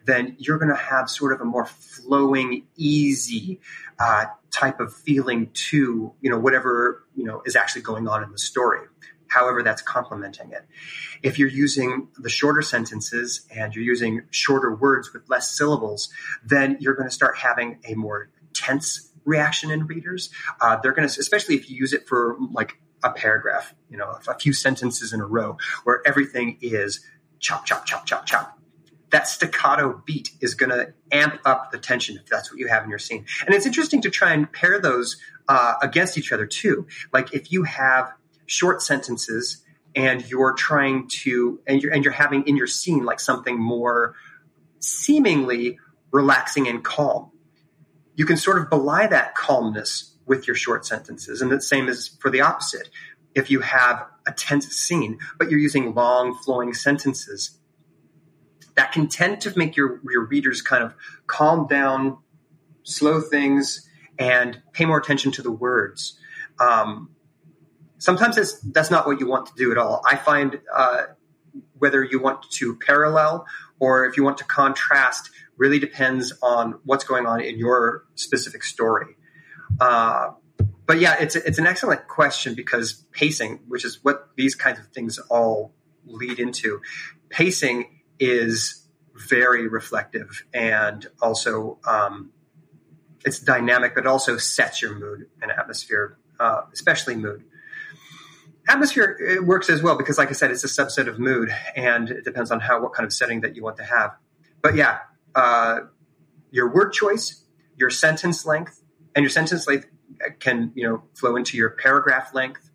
then 0.05 0.37
you're 0.39 0.59
going 0.59 0.71
to 0.71 0.77
have 0.77 1.11
sort 1.11 1.33
of 1.33 1.41
a 1.41 1.45
more 1.45 1.67
flowing, 1.67 2.67
easy 2.77 3.61
uh, 3.99 4.27
type 4.51 4.81
of 4.81 4.95
feeling 4.95 5.51
to 5.53 6.13
you 6.21 6.31
know 6.31 6.39
whatever 6.39 7.05
you 7.15 7.25
know 7.25 7.43
is 7.45 7.57
actually 7.57 7.83
going 7.83 8.09
on 8.09 8.23
in 8.23 8.33
the 8.33 8.39
story. 8.39 8.81
However, 9.29 9.63
that's 9.63 9.83
complementing 9.83 10.53
it. 10.53 10.65
If 11.23 11.39
you're 11.39 11.49
using 11.51 12.09
the 12.17 12.31
shorter 12.31 12.63
sentences 12.63 13.47
and 13.55 13.75
you're 13.75 13.85
using 13.85 14.23
shorter 14.31 14.75
words 14.75 15.13
with 15.13 15.29
less 15.29 15.55
syllables, 15.57 16.09
then 16.43 16.79
you're 16.81 16.95
going 16.95 17.09
to 17.09 17.15
start 17.15 17.37
having 17.37 17.79
a 17.87 17.95
more 17.95 18.31
tense 18.55 19.08
reaction 19.29 19.71
in 19.71 19.87
readers. 19.87 20.31
Uh, 20.61 20.77
they're 20.83 20.93
going 20.93 21.09
to, 21.09 21.21
especially 21.21 21.55
if 21.55 21.71
you 21.71 21.77
use 21.77 21.93
it 21.93 22.09
for 22.09 22.37
like 22.51 22.81
a 23.05 23.11
paragraph, 23.11 23.75
you 23.89 23.97
know, 23.97 24.19
a 24.27 24.39
few 24.39 24.53
sentences 24.53 25.13
in 25.13 25.21
a 25.21 25.27
row 25.27 25.57
where 25.85 26.03
everything 26.07 26.59
is 26.61 27.01
chop, 27.39 27.65
chop, 27.65 27.87
chop, 27.87 28.07
chop, 28.07 28.27
chop. 28.27 28.59
That 29.11 29.29
staccato 29.29 30.03
beat 30.05 30.33
is 30.41 30.55
going 30.55 30.71
to 30.71 30.93
amp 31.13 31.41
up 31.45 31.71
the 31.71 31.79
tension 31.79 32.17
if 32.17 32.27
that's 32.27 32.51
what 32.51 32.59
you 32.59 32.69
have 32.69 32.85
in 32.85 32.91
your 32.91 32.99
scene. 32.99 33.27
And 33.47 33.55
it's 33.55 33.67
interesting 33.67 34.03
to 34.03 34.11
try 34.11 34.33
and 34.33 34.51
pair 34.53 34.81
those 34.81 35.17
uh, 35.49 35.75
against 35.81 36.19
each 36.19 36.33
other 36.33 36.47
too. 36.47 36.87
Like 37.13 37.33
if 37.33 37.53
you 37.53 37.63
have 37.63 38.13
short 38.47 38.83
sentences 38.83 39.65
and 39.95 40.29
you're 40.29 40.53
trying 40.53 41.09
to, 41.09 41.61
and 41.67 41.83
you're, 41.83 41.93
and 41.93 42.05
you're 42.05 42.13
having 42.13 42.47
in 42.47 42.57
your 42.57 42.67
scene 42.67 43.05
like 43.05 43.21
something 43.21 43.59
more 43.59 44.15
seemingly 44.81 45.79
relaxing 46.11 46.69
and 46.69 46.85
calm 46.85 47.31
you 48.19 48.27
can 48.27 48.37
sort 48.37 48.59
of 48.59 48.69
belie 48.69 49.07
that 49.07 49.37
calmness 49.37 50.17
with 50.27 50.49
your 50.49 50.57
short 50.57 50.85
sentences. 50.85 51.41
And 51.41 51.53
the 51.53 51.61
same 51.61 51.89
is 51.89 52.09
for 52.21 52.31
the 52.31 52.41
opposite. 52.41 52.91
If 53.37 53.49
you 53.49 53.61
have 53.61 54.05
a 54.27 54.33
tense 54.33 54.67
scene, 54.67 55.21
but 55.39 55.51
you're 55.51 55.61
using 55.61 55.95
long 55.95 56.35
flowing 56.35 56.75
sentences, 56.75 57.57
that 58.75 58.91
can 58.91 59.07
tend 59.07 59.41
to 59.43 59.57
make 59.57 59.77
your, 59.77 60.01
your 60.11 60.27
readers 60.27 60.63
kind 60.63 60.83
of 60.83 60.95
calm 61.29 61.69
down, 61.69 62.19
slow 62.83 63.21
things, 63.21 63.89
and 64.19 64.61
pay 64.73 64.85
more 64.85 64.99
attention 64.99 65.31
to 65.33 65.43
the 65.43 65.53
words. 65.53 66.19
Um, 66.59 67.11
sometimes 67.99 68.35
that's, 68.35 68.59
that's 68.63 68.91
not 68.91 69.07
what 69.07 69.21
you 69.21 69.29
want 69.29 69.47
to 69.47 69.53
do 69.57 69.71
at 69.71 69.79
all. 69.79 70.03
I 70.05 70.17
find 70.17 70.61
uh, 70.75 71.03
whether 71.79 72.03
you 72.03 72.21
want 72.21 72.51
to 72.51 72.77
parallel 72.85 73.47
or 73.79 74.07
if 74.07 74.17
you 74.17 74.25
want 74.25 74.39
to 74.39 74.45
contrast 74.45 75.31
really 75.59 75.79
depends 75.79 76.33
on 76.43 76.79
what's 76.85 77.05
going 77.05 77.27
on 77.27 77.41
in 77.41 77.59
your 77.59 78.05
specific 78.15 78.63
story. 78.65 79.17
Uh, 79.81 80.31
but 80.87 80.99
yeah, 80.99 81.17
it's 81.21 81.37
it's 81.37 81.59
an 81.59 81.67
excellent 81.67 82.09
question 82.09 82.55
because 82.55 83.05
pacing, 83.13 83.61
which 83.69 83.85
is 83.85 84.03
what 84.03 84.31
these 84.37 84.55
kinds 84.55 84.79
of 84.79 84.87
things 84.87 85.19
all 85.29 85.75
lead 86.07 86.39
into, 86.39 86.81
pacing 87.29 88.01
is 88.19 88.87
very 89.15 89.69
reflective 89.69 90.45
and 90.55 91.07
also 91.21 91.79
um, 91.87 92.31
it's 93.25 93.39
dynamic, 93.39 93.95
but 93.95 94.07
also 94.07 94.39
sets 94.39 94.81
your 94.81 94.95
mood 94.95 95.27
and 95.43 95.51
atmosphere, 95.51 96.17
uh, 96.41 96.63
especially 96.73 97.17
mood. 97.17 97.45
Atmosphere 98.69 99.17
it 99.21 99.45
works 99.45 99.69
as 99.71 99.83
well 99.83 99.97
because, 99.97 100.19
like 100.19 100.29
I 100.29 100.33
said, 100.33 100.51
it's 100.51 100.65
a 100.65 100.69
subset 100.69 101.09
of 101.09 101.19
mood, 101.19 101.55
and 101.75 102.11
it 102.11 102.25
depends 102.25 102.51
on 102.51 102.61
how 102.61 102.81
what 102.83 102.93
kind 102.93 103.07
of 103.07 103.13
setting 103.13 103.41
that 103.41 103.57
you 103.57 103.63
want 103.63 103.77
to 103.79 103.85
have. 103.85 104.17
But 104.63 104.75
yeah, 104.75 104.99
uh, 105.39 105.87
your 106.51 106.69
word 106.69 106.93
choice, 106.93 107.45
your 107.77 107.91
sentence 107.91 108.45
length, 108.45 108.83
and 109.15 109.23
your 109.23 109.31
sentence 109.31 109.69
length 109.69 109.87
can 110.41 110.73
you 110.75 110.85
know 110.87 111.05
flow 111.15 111.37
into 111.37 111.57
your 111.57 111.71
paragraph 111.71 112.35
length 112.35 112.69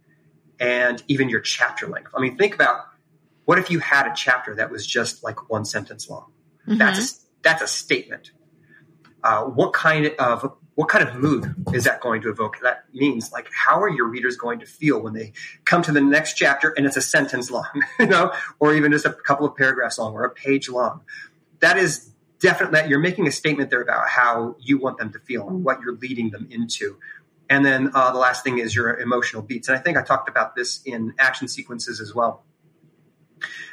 and 0.62 1.04
even 1.10 1.28
your 1.28 1.41
chapter 1.41 1.88
length. 1.88 2.12
I 2.15 2.21
mean, 2.21 2.38
think 2.38 2.56
about 2.56 2.86
what 3.43 3.60
if 3.60 3.69
you 3.69 3.80
had 3.80 4.08
a 4.08 4.13
chapter 4.15 4.56
that 4.56 4.71
was 4.71 4.88
just 4.88 5.23
like 5.26 5.49
one 5.49 5.65
sentence 5.65 6.10
long. 6.10 6.32
That's 6.65 6.99
a, 6.99 7.15
that's 7.41 7.62
a 7.62 7.67
statement. 7.67 8.32
Uh, 9.21 9.43
what 9.43 9.73
kind 9.73 10.08
of 10.17 10.54
what 10.76 10.88
kind 10.88 11.08
of 11.08 11.15
mood 11.15 11.54
is 11.73 11.84
that 11.84 11.99
going 11.99 12.21
to 12.21 12.30
evoke? 12.30 12.56
That 12.63 12.86
means 12.93 13.34
like 13.34 13.49
how 13.54 13.82
are 13.82 13.89
your 13.89 14.08
readers 14.08 14.38
going 14.38 14.60
to 14.60 14.65
feel 14.65 15.02
when 15.02 15.13
they 15.13 15.34
come 15.65 15.82
to 15.82 15.91
the 15.91 16.02
next 16.02 16.36
chapter 16.36 16.73
and 16.78 16.86
it's 16.86 16.95
a 16.95 17.02
sentence 17.02 17.52
long, 17.52 17.67
you 17.99 18.06
know, 18.06 18.32
or 18.62 18.73
even 18.73 18.93
just 18.93 19.06
a 19.06 19.12
couple 19.12 19.45
of 19.45 19.58
paragraphs 19.58 19.99
long 19.99 20.13
or 20.13 20.23
a 20.23 20.30
page 20.30 20.69
long. 20.69 21.02
That 21.60 21.78
is 21.78 22.12
definitely 22.44 22.90
you're 22.90 23.00
making 23.00 23.26
a 23.26 23.32
statement 23.32 23.70
there 23.70 23.82
about 23.82 24.08
how 24.08 24.56
you 24.60 24.78
want 24.78 24.98
them 24.98 25.12
to 25.14 25.20
feel 25.20 25.48
and 25.48 25.64
what 25.64 25.82
you're 25.82 25.96
leading 25.96 26.30
them 26.30 26.46
into. 26.52 27.00
And 27.50 27.66
then 27.66 27.92
uh, 27.94 28.12
the 28.12 28.20
last 28.20 28.44
thing 28.44 28.60
is 28.60 28.76
your 28.76 29.00
emotional 29.00 29.42
beats. 29.42 29.70
And 29.70 29.78
I 29.78 29.82
think 29.82 29.98
I 29.98 30.04
talked 30.04 30.28
about 30.28 30.54
this 30.54 30.82
in 30.84 31.14
action 31.18 31.48
sequences 31.48 32.02
as 32.02 32.14
well. 32.14 32.44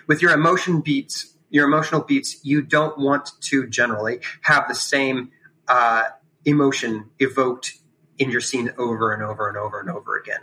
With 0.06 0.22
your 0.22 0.30
emotion 0.30 0.80
beats, 0.80 1.34
your 1.50 1.66
emotional 1.66 2.00
beats, 2.00 2.44
you 2.44 2.62
don't 2.62 2.96
want 2.96 3.32
to 3.40 3.66
generally 3.66 4.20
have 4.42 4.68
the 4.68 4.74
same 4.74 5.32
uh, 5.66 6.04
emotion 6.44 7.10
evoked 7.18 7.74
in 8.18 8.30
your 8.30 8.40
scene 8.40 8.72
over 8.78 9.12
and 9.12 9.22
over 9.22 9.48
and 9.48 9.56
over 9.56 9.80
and 9.80 9.90
over 9.90 10.16
again. 10.16 10.40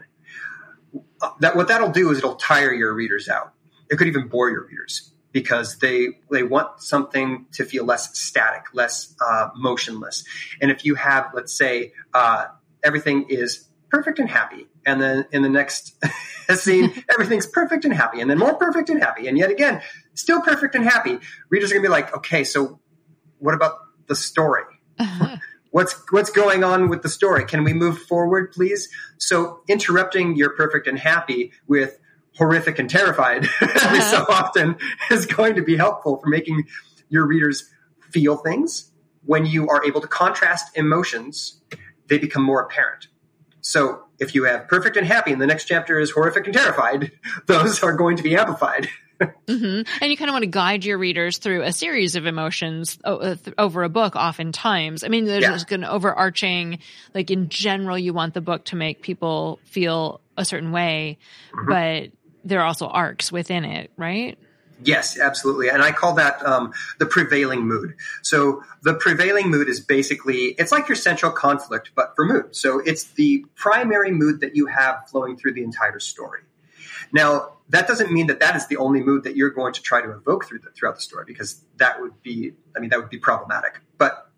Uh, 1.22 1.30
that 1.40 1.56
what 1.56 1.70
that'll 1.70 1.92
do 1.92 2.12
is 2.12 2.18
it'll 2.18 2.36
tire 2.36 2.74
your 2.74 2.94
readers 2.94 3.30
out. 3.30 3.54
It 3.90 3.98
could 3.98 4.08
even 4.08 4.28
bore 4.28 4.50
your 4.50 4.66
readers 4.66 5.13
because 5.38 5.78
they 5.78 6.08
they 6.32 6.41
want 6.41 6.82
something 6.82 7.45
to 7.52 7.63
feel 7.63 7.86
less 7.86 8.17
static, 8.17 8.63
less 8.73 9.13
uh, 9.21 9.50
motionless. 9.56 10.23
And 10.60 10.71
if 10.71 10.84
you 10.84 10.95
have, 10.95 11.30
let's 11.36 11.56
say, 11.56 11.93
uh, 12.12 12.47
everything 12.84 13.28
is 13.30 13.67
perfect 13.91 14.17
and 14.17 14.28
happy, 14.28 14.65
and 14.84 15.00
then 15.00 15.26
in 15.32 15.43
the 15.43 15.50
next 15.50 15.95
scene, 16.56 16.91
everything's 17.13 17.45
perfect 17.45 17.86
and 17.86 17.93
happy, 17.93 18.19
and 18.19 18.32
then 18.32 18.39
more 18.39 18.56
perfect 18.56 18.89
and 18.89 19.00
happy, 19.00 19.28
and 19.28 19.38
yet 19.38 19.52
again, 19.52 19.80
still 20.15 20.41
perfect 20.41 20.73
and 20.73 20.84
happy, 20.84 21.19
readers 21.52 21.69
are 21.69 21.76
going 21.76 21.84
to 21.84 21.88
be 21.88 21.91
like, 21.91 22.17
okay, 22.17 22.43
so 22.43 22.80
what 23.38 23.54
about 23.54 23.73
the 24.08 24.15
story? 24.15 24.63
what's 25.69 25.93
what's 26.10 26.32
going 26.32 26.63
on 26.63 26.89
with 26.89 27.04
the 27.04 27.10
story? 27.10 27.45
Can 27.45 27.63
we 27.63 27.73
move 27.73 28.00
forward, 28.00 28.54
please? 28.54 28.89
So 29.19 29.62
interrupting 29.67 30.36
your 30.36 30.50
perfect 30.50 30.88
and 30.88 30.97
happy 30.97 31.52
with 31.67 32.00
horrific 32.38 32.80
and 32.80 32.89
terrified 32.89 33.47
every 33.62 34.02
so 34.02 34.17
uh-huh. 34.17 34.45
often 34.45 34.78
is 35.12 35.26
going 35.26 35.56
to 35.56 35.62
be 35.62 35.76
helpful 35.76 36.17
for 36.17 36.28
making 36.28 36.65
your 37.10 37.26
readers 37.26 37.69
feel 38.12 38.38
things. 38.38 38.91
When 39.26 39.45
you 39.45 39.67
are 39.69 39.84
able 39.84 40.02
to 40.02 40.08
contrast 40.08 40.78
emotions, 40.78 41.62
they 42.08 42.17
become 42.17 42.43
more 42.43 42.62
apparent. 42.62 43.08
So 43.62 44.04
if 44.19 44.34
you 44.34 44.45
have 44.45 44.67
perfect 44.67 44.95
and 44.95 45.06
happy 45.06 45.34
and 45.34 45.41
the 45.41 45.47
next 45.47 45.65
chapter 45.65 46.00
is 46.00 46.12
horrific 46.12 46.45
and 46.45 46.54
terrified, 46.54 47.12
those 47.47 47.84
are 47.84 47.93
going 47.93 48.17
to 48.17 48.23
be 48.23 48.36
amplified. 48.36 48.88
hmm 49.19 49.82
And 50.02 50.12
you 50.12 50.15
kind 50.15 50.30
of 50.30 50.34
want 50.34 50.43
to 50.43 50.50
guide 50.50 50.86
your 50.86 50.97
readers 50.97 51.39
through 51.39 51.63
a 51.63 51.73
series 51.73 52.15
of 52.15 52.26
emotions 52.26 52.97
uh, 53.04 53.36
over 53.58 53.84
a 53.84 53.89
book, 53.89 54.15
oftentimes. 54.15 55.04
I 55.04 55.08
mean, 55.08 55.26
there's 55.26 55.41
Yeah. 55.41 55.54
just 55.54 55.71
an 55.71 55.84
overarching, 55.84 56.80
like 57.13 57.32
in 57.32 57.50
general, 57.50 57.97
you 57.97 58.13
want 58.13 58.34
the 58.34 58.41
book 58.41 58.65
to 58.65 58.76
make 58.76 59.02
people 59.02 59.60
feel 59.65 60.21
a 60.38 60.45
certain 60.45 60.71
way, 60.71 61.17
mm-hmm. 61.52 61.67
but 61.67 62.12
there 62.47 62.62
are 62.62 62.65
also 62.65 62.88
arcs 62.88 63.31
within 63.31 63.65
it, 63.65 63.91
right? 63.97 64.38
Yes, 64.83 65.19
absolutely. 65.19 65.69
And 65.69 65.81
I 65.81 65.91
call 65.91 66.13
that 66.15 66.45
um, 66.45 66.71
the 66.99 67.05
prevailing 67.05 67.62
mood. 67.67 67.95
So 68.21 68.63
the 68.83 68.93
prevailing 68.93 69.49
mood 69.49 69.69
is 69.69 69.79
basically, 69.79 70.55
it's 70.60 70.71
like 70.71 70.88
your 70.88 70.95
central 70.95 71.31
conflict, 71.31 71.91
but 71.95 72.15
for 72.15 72.25
mood. 72.25 72.55
So 72.55 72.79
it's 72.79 73.05
the 73.05 73.43
primary 73.55 74.12
mood 74.12 74.41
that 74.41 74.55
you 74.55 74.67
have 74.67 75.10
flowing 75.10 75.36
through 75.36 75.53
the 75.53 75.63
entire 75.63 75.99
story. 75.99 76.41
Now, 77.12 77.53
that 77.69 77.88
doesn't 77.88 78.12
mean 78.12 78.27
that 78.27 78.39
that 78.39 78.55
is 78.55 78.67
the 78.67 78.77
only 78.77 79.01
mood 79.01 79.23
that 79.23 79.36
you're 79.36 79.49
going 79.49 79.73
to 79.73 79.81
try 79.81 80.01
to 80.01 80.12
evoke 80.12 80.45
through 80.45 80.60
the, 80.60 80.69
throughout 80.71 80.95
the 80.95 81.01
story 81.01 81.25
because 81.25 81.62
that 81.77 81.99
would 81.99 82.21
be, 82.21 82.53
I 82.75 82.79
mean, 82.79 82.91
that 82.91 82.99
would 82.99 83.10
be 83.10 83.19
problematic. 83.19 83.81
But 83.97 84.29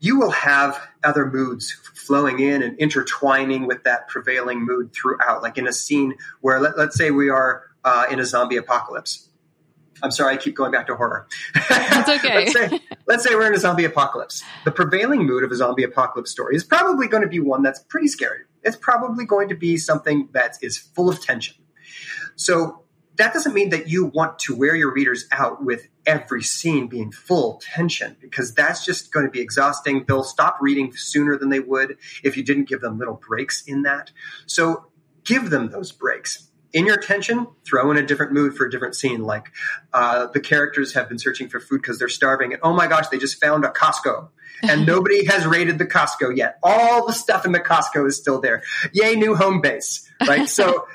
you 0.00 0.18
will 0.18 0.30
have 0.30 0.80
other 1.04 1.26
moods 1.26 1.72
flowing 1.94 2.38
in 2.38 2.62
and 2.62 2.78
intertwining 2.78 3.66
with 3.66 3.84
that 3.84 4.08
prevailing 4.08 4.64
mood 4.64 4.92
throughout. 4.92 5.42
Like 5.42 5.58
in 5.58 5.66
a 5.66 5.72
scene 5.72 6.14
where, 6.40 6.60
let, 6.60 6.76
us 6.78 6.96
say 6.96 7.10
we 7.10 7.30
are 7.30 7.64
uh, 7.84 8.04
in 8.10 8.20
a 8.20 8.24
zombie 8.24 8.56
apocalypse. 8.56 9.28
I'm 10.02 10.10
sorry, 10.10 10.34
I 10.34 10.36
keep 10.36 10.54
going 10.54 10.72
back 10.72 10.88
to 10.88 10.96
horror. 10.96 11.26
That's 11.70 12.08
okay. 12.10 12.34
let's, 12.44 12.52
say, 12.52 12.80
let's 13.06 13.24
say 13.24 13.34
we're 13.34 13.46
in 13.46 13.54
a 13.54 13.58
zombie 13.58 13.84
apocalypse. 13.84 14.42
The 14.64 14.70
prevailing 14.70 15.24
mood 15.24 15.42
of 15.42 15.50
a 15.50 15.56
zombie 15.56 15.84
apocalypse 15.84 16.30
story 16.30 16.54
is 16.54 16.64
probably 16.64 17.08
going 17.08 17.22
to 17.22 17.28
be 17.28 17.40
one 17.40 17.62
that's 17.62 17.80
pretty 17.80 18.08
scary. 18.08 18.40
It's 18.62 18.76
probably 18.76 19.24
going 19.24 19.48
to 19.48 19.54
be 19.54 19.78
something 19.78 20.28
that 20.32 20.58
is 20.60 20.76
full 20.76 21.08
of 21.08 21.22
tension. 21.22 21.54
So 22.34 22.82
that 23.16 23.32
doesn't 23.32 23.54
mean 23.54 23.70
that 23.70 23.88
you 23.88 24.06
want 24.06 24.38
to 24.40 24.54
wear 24.54 24.74
your 24.74 24.92
readers 24.92 25.26
out 25.32 25.64
with 25.64 25.88
every 26.06 26.42
scene 26.42 26.86
being 26.86 27.10
full 27.10 27.60
tension 27.64 28.16
because 28.20 28.54
that's 28.54 28.84
just 28.84 29.12
going 29.12 29.26
to 29.26 29.30
be 29.30 29.40
exhausting. 29.40 30.04
They'll 30.06 30.24
stop 30.24 30.58
reading 30.60 30.92
sooner 30.94 31.36
than 31.36 31.48
they 31.48 31.60
would 31.60 31.96
if 32.22 32.36
you 32.36 32.42
didn't 32.42 32.68
give 32.68 32.80
them 32.80 32.98
little 32.98 33.20
breaks 33.26 33.62
in 33.66 33.82
that. 33.82 34.10
So 34.46 34.86
give 35.24 35.50
them 35.50 35.70
those 35.70 35.92
breaks. 35.92 36.50
In 36.72 36.84
your 36.84 36.98
tension, 36.98 37.46
throw 37.64 37.90
in 37.90 37.96
a 37.96 38.04
different 38.04 38.32
mood 38.32 38.54
for 38.54 38.66
a 38.66 38.70
different 38.70 38.94
scene. 38.94 39.22
Like 39.22 39.46
uh, 39.94 40.26
the 40.26 40.40
characters 40.40 40.92
have 40.92 41.08
been 41.08 41.18
searching 41.18 41.48
for 41.48 41.58
food 41.58 41.80
because 41.80 41.98
they're 41.98 42.08
starving, 42.08 42.52
and 42.52 42.60
oh 42.62 42.74
my 42.74 42.86
gosh, 42.86 43.08
they 43.08 43.16
just 43.16 43.40
found 43.40 43.64
a 43.64 43.68
Costco, 43.68 44.28
and 44.62 44.84
nobody 44.86 45.24
has 45.24 45.46
raided 45.46 45.78
the 45.78 45.86
Costco 45.86 46.36
yet. 46.36 46.58
All 46.62 47.06
the 47.06 47.14
stuff 47.14 47.46
in 47.46 47.52
the 47.52 47.60
Costco 47.60 48.06
is 48.06 48.18
still 48.18 48.42
there. 48.42 48.62
Yay, 48.92 49.14
new 49.14 49.34
home 49.34 49.62
base, 49.62 50.06
right? 50.26 50.48
so 50.48 50.86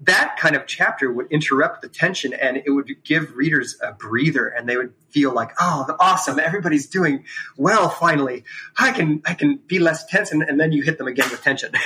that 0.00 0.36
kind 0.38 0.54
of 0.54 0.66
chapter 0.66 1.12
would 1.12 1.26
interrupt 1.30 1.82
the 1.82 1.88
tension 1.88 2.32
and 2.32 2.58
it 2.58 2.70
would 2.70 2.88
give 3.04 3.36
readers 3.36 3.76
a 3.82 3.92
breather 3.92 4.46
and 4.46 4.68
they 4.68 4.76
would 4.76 4.92
feel 5.10 5.32
like 5.32 5.52
oh 5.60 5.86
awesome 6.00 6.38
everybody's 6.38 6.86
doing 6.86 7.24
well 7.56 7.88
finally. 7.88 8.44
I 8.76 8.92
can 8.92 9.22
i 9.24 9.34
can 9.34 9.56
be 9.66 9.78
less 9.78 10.04
tense 10.06 10.32
and, 10.32 10.42
and 10.42 10.58
then 10.58 10.72
you 10.72 10.82
hit 10.82 10.98
them 10.98 11.06
again 11.06 11.30
with 11.30 11.42
tension. 11.42 11.72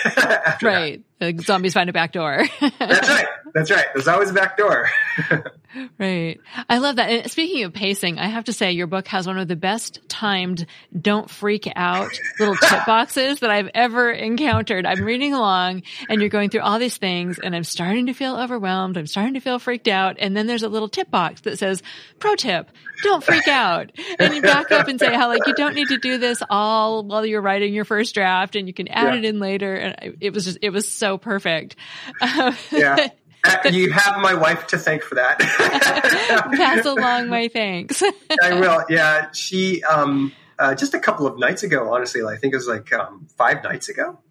Right. 0.63 1.03
The 1.19 1.37
zombies 1.41 1.75
find 1.75 1.89
a 1.89 1.93
back 1.93 2.13
door. 2.13 2.45
That's 2.79 3.09
right. 3.09 3.27
That's 3.55 3.71
right. 3.71 3.87
There's 3.95 4.09
always 4.09 4.31
a 4.31 4.35
back 4.35 4.57
door. 4.57 4.89
Right. 5.99 6.39
I 6.69 6.79
love 6.79 6.97
that. 6.97 7.09
And 7.09 7.31
speaking 7.31 7.65
of 7.65 7.73
pacing 7.73 8.19
i 8.19 8.27
have 8.27 8.45
to 8.45 8.53
say 8.53 8.73
your 8.73 8.87
book 8.87 9.09
has 9.09 9.27
one 9.27 9.39
of 9.39 9.49
the 9.49 9.57
best 9.57 10.01
timed 10.07 10.67
don't 11.01 11.31
freak 11.31 11.67
out 11.75 12.11
little 12.39 12.57
tip 12.57 12.85
boxes 12.85 13.41
that 13.41 13.51
i've 13.51 13.71
ever 13.75 14.11
encountered. 14.11 14.85
I'm 14.85 15.03
reading 15.03 15.33
along 15.33 15.85
and 16.11 16.21
you're 16.21 16.29
going 16.29 16.51
through 16.51 16.61
all 16.61 16.79
these 16.79 16.99
things 16.99 17.39
and 17.39 17.57
i'm 17.57 17.65
starting 17.65 18.05
to 18.07 18.13
feel 18.13 18.37
overwhelmed. 18.37 18.99
I'm 18.99 19.07
starting 19.07 19.33
to 19.33 19.41
feel 19.41 19.59
freaked 19.59 19.89
out. 19.89 20.17
And 20.19 20.37
then 20.37 20.47
there's 20.47 20.63
a 20.63 20.69
little 20.69 20.91
tip 20.91 21.11
box 21.11 21.41
that 21.43 21.59
says 21.59 21.83
pro 22.19 22.35
tip 22.37 22.71
don't 23.13 23.25
freak 23.25 23.49
out. 23.49 23.93
And 24.19 24.35
you 24.35 24.43
back 24.43 24.71
up 24.73 24.89
and 24.89 24.99
say 24.99 25.15
how 25.15 25.29
like 25.29 25.47
you 25.47 25.55
don't 25.55 25.75
need 25.75 25.89
to 25.89 25.99
do 25.99 26.19
this 26.19 26.43
all 26.49 27.05
while 27.05 27.25
you're 27.25 27.41
writing 27.41 27.75
your 27.75 27.85
first 27.85 28.15
draft 28.15 28.57
and 28.57 28.67
you 28.67 28.75
can 28.75 28.89
add 28.89 29.15
yeah. 29.15 29.19
it 29.19 29.25
in 29.25 29.39
later. 29.39 29.75
And 29.75 30.17
it 30.21 30.33
was 30.33 30.45
just, 30.45 30.59
it 30.63 30.71
was 30.71 30.89
so 30.89 31.19
perfect. 31.19 31.77
yeah. 32.71 33.09
Uh, 33.45 33.57
you 33.71 33.91
have 33.91 34.19
my 34.21 34.35
wife 34.35 34.69
to 34.69 34.79
thank 34.79 35.03
for 35.03 35.17
that. 35.17 35.39
Pass 36.57 36.87
along 36.87 37.29
my 37.29 37.49
thanks. 37.49 38.03
I 38.43 38.55
will. 38.55 38.85
Yeah. 38.89 39.31
She, 39.33 39.83
um, 39.85 40.33
uh, 40.59 40.75
just 40.75 40.95
a 40.95 41.01
couple 41.01 41.27
of 41.27 41.39
nights 41.39 41.63
ago, 41.63 41.93
honestly, 41.93 42.23
I 42.23 42.37
think 42.37 42.55
it 42.55 42.57
was 42.57 42.69
like 42.69 42.93
um, 42.93 43.27
five 43.37 43.63
nights 43.63 43.89
ago. 43.89 44.19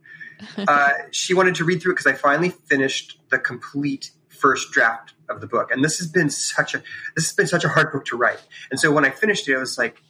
Uh, 0.57 0.93
she 1.11 1.35
wanted 1.35 1.53
to 1.53 1.63
read 1.63 1.79
through 1.83 1.91
it 1.91 1.97
because 1.97 2.07
I 2.07 2.13
finally 2.13 2.49
finished 2.49 3.19
the 3.29 3.37
complete 3.37 4.09
first 4.27 4.71
draft 4.71 5.13
of 5.31 5.41
the 5.41 5.47
book. 5.47 5.71
And 5.71 5.83
this 5.83 5.97
has 5.97 6.07
been 6.07 6.29
such 6.29 6.75
a 6.75 6.83
this 7.15 7.27
has 7.27 7.33
been 7.33 7.47
such 7.47 7.63
a 7.63 7.69
hard 7.69 7.91
book 7.91 8.05
to 8.05 8.17
write. 8.17 8.41
And 8.69 8.79
so 8.79 8.91
when 8.91 9.05
I 9.05 9.09
finished 9.09 9.47
it, 9.47 9.55
I 9.55 9.59
was 9.59 9.77
like, 9.77 10.01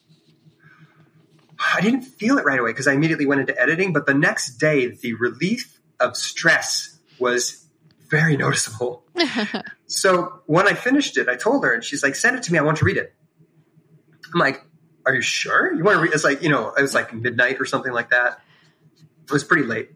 I 1.75 1.81
didn't 1.81 2.01
feel 2.01 2.38
it 2.38 2.45
right 2.45 2.60
away 2.60 2.71
because 2.71 2.88
I 2.88 2.93
immediately 2.93 3.25
went 3.25 3.41
into 3.41 3.60
editing. 3.60 3.93
But 3.93 4.05
the 4.05 4.13
next 4.13 4.57
day, 4.57 4.88
the 4.88 5.13
relief 5.13 5.79
of 5.99 6.17
stress 6.17 6.97
was 7.19 7.65
very 8.10 8.36
noticeable. 8.36 9.03
so 9.86 10.41
when 10.45 10.67
I 10.67 10.73
finished 10.73 11.17
it, 11.17 11.29
I 11.29 11.36
told 11.36 11.63
her, 11.63 11.73
and 11.73 11.84
she's 11.84 12.03
like, 12.03 12.15
"Send 12.15 12.36
it 12.36 12.43
to 12.43 12.51
me. 12.51 12.60
I 12.60 12.62
want 12.62 12.77
to 12.77 12.86
read 12.86 12.97
it." 12.97 13.13
I'm 14.34 14.39
like, 14.39 14.65
"Are 15.05 15.13
you 15.13 15.21
sure 15.21 15.73
you 15.73 15.84
want 15.84 15.97
to 15.97 16.03
read?" 16.03 16.13
It's 16.13 16.23
like 16.23 16.41
you 16.41 16.49
know, 16.49 16.73
it 16.77 16.81
was 16.81 16.93
like 16.93 17.13
midnight 17.13 17.60
or 17.60 17.65
something 17.65 17.93
like 17.93 18.10
that. 18.10 18.41
It 19.23 19.31
was 19.31 19.43
pretty 19.43 19.63
late, 19.63 19.89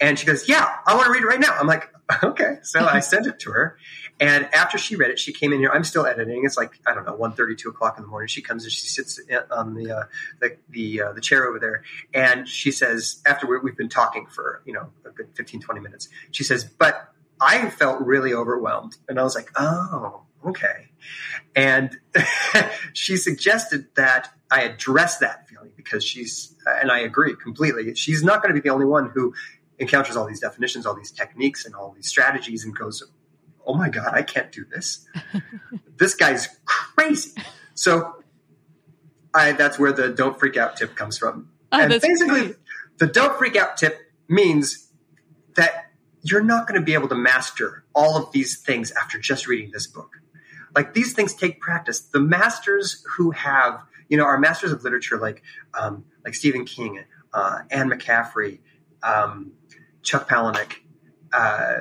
and 0.00 0.18
she 0.18 0.26
goes, 0.26 0.48
"Yeah, 0.48 0.68
I 0.86 0.94
want 0.94 1.06
to 1.06 1.12
read 1.12 1.22
it 1.22 1.26
right 1.26 1.40
now." 1.40 1.56
I'm 1.58 1.66
like, 1.66 1.88
"Okay." 2.22 2.56
So 2.62 2.84
I 2.84 3.00
sent 3.00 3.26
it 3.26 3.38
to 3.40 3.52
her, 3.52 3.78
and 4.20 4.48
after 4.54 4.78
she 4.78 4.96
read 4.96 5.10
it, 5.10 5.18
she 5.18 5.32
came 5.32 5.52
in 5.52 5.58
here. 5.58 5.70
I'm 5.72 5.84
still 5.84 6.06
editing. 6.06 6.44
It's 6.44 6.56
like 6.56 6.78
I 6.86 6.94
don't 6.94 7.04
know, 7.04 7.16
1.30, 7.16 7.58
2 7.58 7.68
o'clock 7.68 7.96
in 7.98 8.04
the 8.04 8.08
morning. 8.08 8.28
She 8.28 8.42
comes 8.42 8.64
and 8.64 8.72
she 8.72 8.86
sits 8.86 9.20
on 9.50 9.74
the 9.74 9.90
uh, 9.90 10.04
the 10.40 10.56
the, 10.70 11.02
uh, 11.02 11.12
the, 11.12 11.20
chair 11.20 11.46
over 11.46 11.58
there, 11.58 11.82
and 12.14 12.48
she 12.48 12.70
says, 12.70 13.20
after 13.26 13.46
we've 13.46 13.76
been 13.76 13.88
talking 13.88 14.26
for 14.26 14.62
you 14.64 14.72
know 14.72 14.90
a 15.04 15.10
good 15.10 15.28
15, 15.34 15.60
20 15.60 15.80
minutes, 15.80 16.08
she 16.30 16.44
says, 16.44 16.64
"But 16.64 17.12
I 17.40 17.68
felt 17.70 18.00
really 18.00 18.32
overwhelmed," 18.32 18.96
and 19.08 19.18
I 19.18 19.22
was 19.22 19.34
like, 19.34 19.50
"Oh, 19.56 20.22
okay." 20.46 20.88
And 21.54 21.98
she 22.92 23.16
suggested 23.16 23.86
that 23.96 24.30
I 24.50 24.62
address 24.62 25.18
that 25.18 25.48
feeling 25.48 25.72
because 25.76 26.04
she's, 26.04 26.54
and 26.66 26.90
I 26.90 27.00
agree 27.00 27.34
completely. 27.34 27.94
She's 27.94 28.22
not 28.22 28.42
going 28.42 28.54
to 28.54 28.60
be 28.60 28.66
the 28.66 28.72
only 28.72 28.86
one 28.86 29.10
who 29.10 29.34
encounters 29.78 30.16
all 30.16 30.26
these 30.26 30.40
definitions, 30.40 30.86
all 30.86 30.94
these 30.94 31.10
techniques, 31.10 31.64
and 31.64 31.74
all 31.74 31.92
these 31.92 32.08
strategies, 32.08 32.64
and 32.64 32.76
goes, 32.76 33.02
oh 33.66 33.74
my 33.74 33.88
God, 33.88 34.10
I 34.12 34.22
can't 34.22 34.50
do 34.52 34.64
this. 34.64 35.06
this 35.96 36.14
guy's 36.14 36.48
crazy. 36.64 37.32
So 37.74 38.22
I, 39.34 39.52
that's 39.52 39.78
where 39.78 39.92
the 39.92 40.10
don't 40.10 40.38
freak 40.38 40.56
out 40.56 40.76
tip 40.76 40.94
comes 40.94 41.18
from. 41.18 41.48
Oh, 41.70 41.80
and 41.80 41.90
basically, 41.90 42.40
great. 42.40 42.56
the 42.98 43.06
don't 43.06 43.36
freak 43.38 43.56
out 43.56 43.76
tip 43.76 43.98
means 44.28 44.90
that 45.54 45.86
you're 46.22 46.42
not 46.42 46.66
going 46.66 46.78
to 46.78 46.84
be 46.84 46.94
able 46.94 47.08
to 47.08 47.14
master 47.14 47.84
all 47.94 48.16
of 48.16 48.32
these 48.32 48.60
things 48.60 48.92
after 48.92 49.18
just 49.18 49.46
reading 49.46 49.70
this 49.72 49.86
book. 49.86 50.18
Like 50.74 50.94
these 50.94 51.12
things 51.12 51.34
take 51.34 51.60
practice. 51.60 52.00
The 52.00 52.20
masters 52.20 53.04
who 53.16 53.30
have, 53.32 53.82
you 54.08 54.16
know, 54.16 54.24
our 54.24 54.38
masters 54.38 54.72
of 54.72 54.84
literature, 54.84 55.18
like 55.18 55.42
um, 55.78 56.04
like 56.24 56.34
Stephen 56.34 56.64
King, 56.64 57.04
uh, 57.32 57.60
Anne 57.70 57.90
McCaffrey, 57.90 58.60
um, 59.02 59.52
Chuck 60.02 60.28
Palahniuk, 60.28 60.74
uh, 61.32 61.74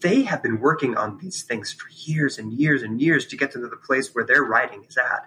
they 0.00 0.22
have 0.22 0.42
been 0.42 0.60
working 0.60 0.96
on 0.96 1.18
these 1.18 1.42
things 1.42 1.72
for 1.72 1.88
years 1.90 2.38
and 2.38 2.52
years 2.52 2.82
and 2.82 3.00
years 3.00 3.26
to 3.26 3.36
get 3.36 3.52
to 3.52 3.58
the 3.58 3.76
place 3.76 4.14
where 4.14 4.24
their 4.24 4.42
writing 4.42 4.84
is 4.88 4.96
at. 4.96 5.26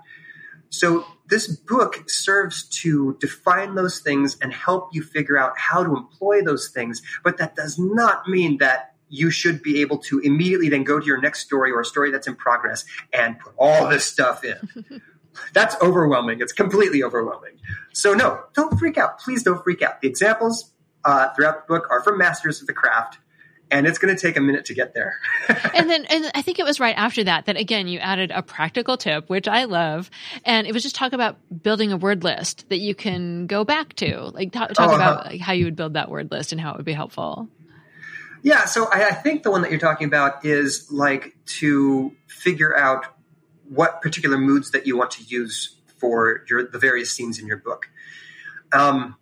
So 0.70 1.06
this 1.28 1.48
book 1.48 2.10
serves 2.10 2.64
to 2.82 3.18
define 3.20 3.76
those 3.76 4.00
things 4.00 4.38
and 4.42 4.54
help 4.54 4.90
you 4.94 5.04
figure 5.04 5.38
out 5.38 5.58
how 5.58 5.84
to 5.84 5.96
employ 5.96 6.42
those 6.42 6.70
things. 6.70 7.02
But 7.24 7.38
that 7.38 7.56
does 7.56 7.78
not 7.78 8.28
mean 8.28 8.58
that 8.60 8.96
you 9.10 9.30
should 9.30 9.62
be 9.62 9.82
able 9.82 9.98
to 9.98 10.20
immediately 10.20 10.70
then 10.70 10.86
go 10.86 10.98
to 10.98 11.06
your 11.06 11.20
next 11.20 11.42
story 11.42 11.72
or 11.72 11.82
a 11.82 11.86
story 11.86 12.12
that's 12.12 12.28
in 12.28 12.36
progress 12.36 12.86
and 13.12 13.38
put 13.38 13.54
all 13.58 13.90
this 13.90 14.06
stuff 14.06 14.46
in. 14.46 15.02
that's 15.54 15.76
overwhelming. 15.82 16.40
It's 16.40 16.54
completely 16.54 17.04
overwhelming. 17.04 17.58
So 17.92 18.14
no, 18.14 18.46
don't 18.54 18.80
freak 18.80 18.98
out. 18.98 19.20
Please 19.20 19.44
don't 19.44 19.62
freak 19.62 19.82
out. 19.82 20.00
The 20.00 20.08
examples 20.08 20.72
uh, 21.04 21.34
throughout 21.34 21.68
the 21.68 21.74
book 21.74 21.88
are 21.90 22.02
from 22.02 22.18
masters 22.18 22.62
of 22.62 22.68
the 22.68 22.74
craft 22.74 23.18
and 23.72 23.88
it's 23.88 23.98
going 23.98 24.16
to 24.16 24.22
take 24.22 24.38
a 24.38 24.42
minute 24.42 24.66
to 24.66 24.74
get 24.74 24.94
there. 24.94 25.18
and 25.74 25.90
then, 25.90 26.06
and 26.06 26.30
I 26.36 26.42
think 26.42 26.60
it 26.60 26.66
was 26.66 26.80
right 26.80 26.96
after 26.96 27.24
that 27.24 27.46
that 27.46 27.58
again 27.58 27.88
you 27.88 28.00
added 28.00 28.32
a 28.32 28.44
practical 28.44 28.98
tip, 28.98 29.30
which 29.30 29.48
I 29.48 29.64
love, 29.64 30.12
and 30.46 30.68
it 30.68 30.74
was 30.74 30.84
just 30.84 30.96
talk 30.96 31.14
about 31.14 31.38
building 31.64 31.92
a 31.92 31.98
word 31.98 32.24
list 32.24 32.68
that 32.70 32.80
you 32.80 32.94
can 32.94 33.48
go 33.48 33.64
back 33.64 33.94
to, 33.96 34.32
like 34.34 34.52
talk, 34.52 34.74
talk 34.74 34.92
oh, 34.92 34.96
about 34.96 35.20
uh-huh. 35.20 35.30
like, 35.32 35.42
how 35.42 35.54
you 35.54 35.66
would 35.66 35.76
build 35.76 35.94
that 35.94 36.10
word 36.10 36.30
list 36.32 36.52
and 36.52 36.60
how 36.60 36.72
it 36.72 36.78
would 36.78 36.86
be 36.86 36.94
helpful. 36.94 37.48
Yeah, 38.44 38.66
so 38.66 38.88
I, 38.92 39.10
I 39.10 39.12
think 39.12 39.44
the 39.44 39.52
one 39.52 39.62
that 39.62 39.72
you're 39.72 39.80
talking 39.80 40.08
about 40.08 40.46
is 40.46 40.92
like 40.92 41.36
to 41.46 42.12
figure 42.28 42.76
out 42.76 43.06
what 43.70 44.02
particular 44.02 44.38
moods 44.38 44.72
that 44.72 44.86
you 44.86 44.98
want 44.98 45.12
to 45.12 45.24
use 45.24 45.78
for 45.98 46.44
your 46.50 46.68
the 46.68 46.80
various 46.80 47.12
scenes 47.12 47.40
in 47.40 47.48
your 47.48 47.58
book. 47.58 47.90
Um, 48.74 49.16